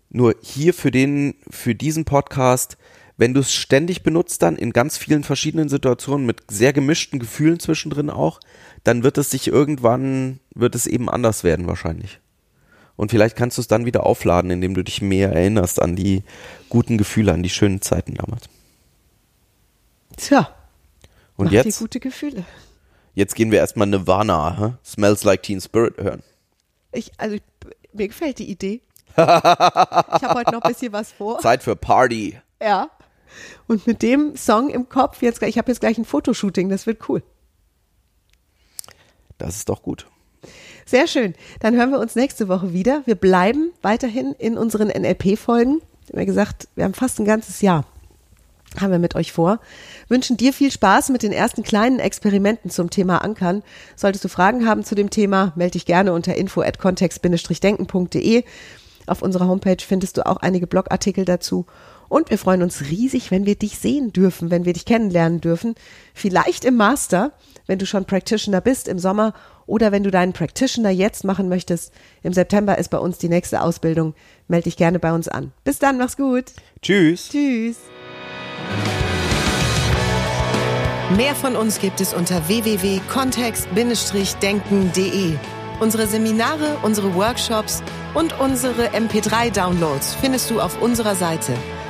Nur 0.09 0.35
hier 0.41 0.73
für 0.73 0.91
den, 0.91 1.35
für 1.49 1.73
diesen 1.73 2.03
Podcast, 2.03 2.77
wenn 3.15 3.33
du 3.33 3.39
es 3.39 3.53
ständig 3.53 4.03
benutzt, 4.03 4.41
dann 4.41 4.57
in 4.57 4.73
ganz 4.73 4.97
vielen 4.97 5.23
verschiedenen 5.23 5.69
Situationen 5.69 6.25
mit 6.25 6.41
sehr 6.51 6.73
gemischten 6.73 7.17
Gefühlen 7.17 7.61
zwischendrin 7.61 8.09
auch, 8.09 8.41
dann 8.83 9.03
wird 9.03 9.17
es 9.17 9.29
sich 9.29 9.47
irgendwann, 9.47 10.41
wird 10.53 10.75
es 10.75 10.85
eben 10.85 11.09
anders 11.09 11.45
werden 11.45 11.65
wahrscheinlich. 11.65 12.19
Und 12.99 13.11
vielleicht 13.11 13.37
kannst 13.37 13.57
du 13.57 13.61
es 13.61 13.69
dann 13.69 13.85
wieder 13.85 14.05
aufladen, 14.05 14.51
indem 14.51 14.73
du 14.73 14.83
dich 14.83 15.01
mehr 15.01 15.31
erinnerst 15.31 15.81
an 15.81 15.95
die 15.95 16.21
guten 16.67 16.97
Gefühle, 16.97 17.31
an 17.31 17.41
die 17.41 17.49
schönen 17.49 17.81
Zeiten 17.81 18.15
damals. 18.15 18.43
Tja, 20.17 20.53
Und 21.37 21.45
mach 21.45 21.51
dir 21.51 21.63
jetzt, 21.63 21.79
gute 21.79 22.01
Gefühle. 22.01 22.43
jetzt 23.15 23.35
gehen 23.35 23.51
wir 23.51 23.59
erstmal 23.59 23.87
Nirvana, 23.87 24.57
hä? 24.59 24.73
Smells 24.83 25.23
Like 25.23 25.43
Teen 25.43 25.61
Spirit 25.61 25.97
hören. 25.97 26.23
Ich, 26.91 27.13
also 27.17 27.37
ich, 27.37 27.41
mir 27.93 28.09
gefällt 28.09 28.37
die 28.37 28.51
Idee. 28.51 28.81
ich 29.11 29.17
habe 29.17 30.33
heute 30.33 30.51
noch 30.51 30.61
ein 30.63 30.73
bisschen 30.73 30.91
was 30.91 31.13
vor. 31.13 31.39
Zeit 31.41 31.63
für 31.63 31.77
Party. 31.77 32.37
Ja. 32.61 32.89
Und 33.67 33.87
mit 33.87 34.01
dem 34.01 34.35
Song 34.35 34.69
im 34.69 34.89
Kopf, 34.89 35.21
jetzt, 35.21 35.41
ich 35.41 35.57
habe 35.57 35.71
jetzt 35.71 35.79
gleich 35.79 35.97
ein 35.97 36.03
Fotoshooting, 36.03 36.67
das 36.67 36.85
wird 36.85 37.07
cool. 37.07 37.23
Das 39.37 39.55
ist 39.55 39.69
doch 39.69 39.83
gut. 39.83 40.05
Sehr 40.89 41.05
schön. 41.05 41.35
Dann 41.59 41.75
hören 41.75 41.91
wir 41.91 41.99
uns 41.99 42.15
nächste 42.15 42.47
Woche 42.47 42.73
wieder. 42.73 43.03
Wir 43.05 43.13
bleiben 43.13 43.71
weiterhin 43.83 44.33
in 44.39 44.57
unseren 44.57 44.87
NLP-Folgen. 44.87 45.83
Ja 46.11 46.25
gesagt, 46.25 46.67
wir 46.73 46.83
haben 46.83 46.95
fast 46.95 47.19
ein 47.19 47.25
ganzes 47.25 47.61
Jahr. 47.61 47.85
Haben 48.81 48.93
wir 48.93 48.97
mit 48.97 49.13
euch 49.13 49.31
vor. 49.31 49.59
Wünschen 50.07 50.35
dir 50.35 50.51
viel 50.51 50.71
Spaß 50.71 51.09
mit 51.09 51.21
den 51.21 51.31
ersten 51.31 51.61
kleinen 51.61 51.99
Experimenten 51.99 52.71
zum 52.71 52.89
Thema 52.89 53.19
Ankern. 53.19 53.61
Solltest 53.95 54.23
du 54.23 54.29
Fragen 54.29 54.67
haben 54.67 54.83
zu 54.83 54.95
dem 54.95 55.11
Thema, 55.11 55.53
melde 55.55 55.73
dich 55.73 55.85
gerne 55.85 56.11
unter 56.11 56.33
info 56.33 56.61
at 56.61 56.79
kontext-denken.de. 56.79 58.43
Auf 59.05 59.21
unserer 59.21 59.47
Homepage 59.47 59.85
findest 59.85 60.17
du 60.17 60.25
auch 60.25 60.37
einige 60.37 60.65
Blogartikel 60.65 61.23
dazu. 61.23 61.67
Und 62.09 62.29
wir 62.31 62.37
freuen 62.37 62.63
uns 62.63 62.81
riesig, 62.89 63.31
wenn 63.31 63.45
wir 63.45 63.55
dich 63.55 63.77
sehen 63.77 64.11
dürfen, 64.11 64.51
wenn 64.51 64.65
wir 64.65 64.73
dich 64.73 64.83
kennenlernen 64.85 65.39
dürfen. 65.39 65.75
Vielleicht 66.13 66.65
im 66.65 66.75
Master, 66.75 67.31
wenn 67.67 67.79
du 67.79 67.85
schon 67.85 68.03
Practitioner 68.05 68.59
bist 68.61 68.87
im 68.87 68.99
Sommer 68.99 69.33
oder 69.67 69.91
wenn 69.91 70.03
du 70.03 70.11
deinen 70.11 70.33
Practitioner 70.33 70.89
jetzt 70.89 71.23
machen 71.23 71.47
möchtest. 71.47 71.93
Im 72.23 72.33
September 72.33 72.79
ist 72.79 72.89
bei 72.89 72.97
uns 72.97 73.19
die 73.19 73.29
nächste 73.29 73.61
Ausbildung. 73.61 74.15
Melde 74.47 74.63
dich 74.65 74.75
gerne 74.75 74.99
bei 74.99 75.13
uns 75.13 75.27
an. 75.27 75.51
Bis 75.63 75.77
dann, 75.77 75.99
mach's 75.99 76.17
gut. 76.17 76.45
Tschüss. 76.81 77.29
Tschüss. 77.29 77.77
Mehr 81.15 81.35
von 81.35 81.55
uns 81.55 81.79
gibt 81.79 82.01
es 82.01 82.13
unter 82.13 82.47
www.kontext-denken.de. 82.47 85.33
Unsere 85.79 86.07
Seminare, 86.07 86.77
unsere 86.83 87.15
Workshops 87.15 87.81
und 88.13 88.37
unsere 88.39 88.89
MP3-Downloads 88.89 90.15
findest 90.15 90.49
du 90.49 90.59
auf 90.59 90.81
unserer 90.81 91.15
Seite. 91.15 91.53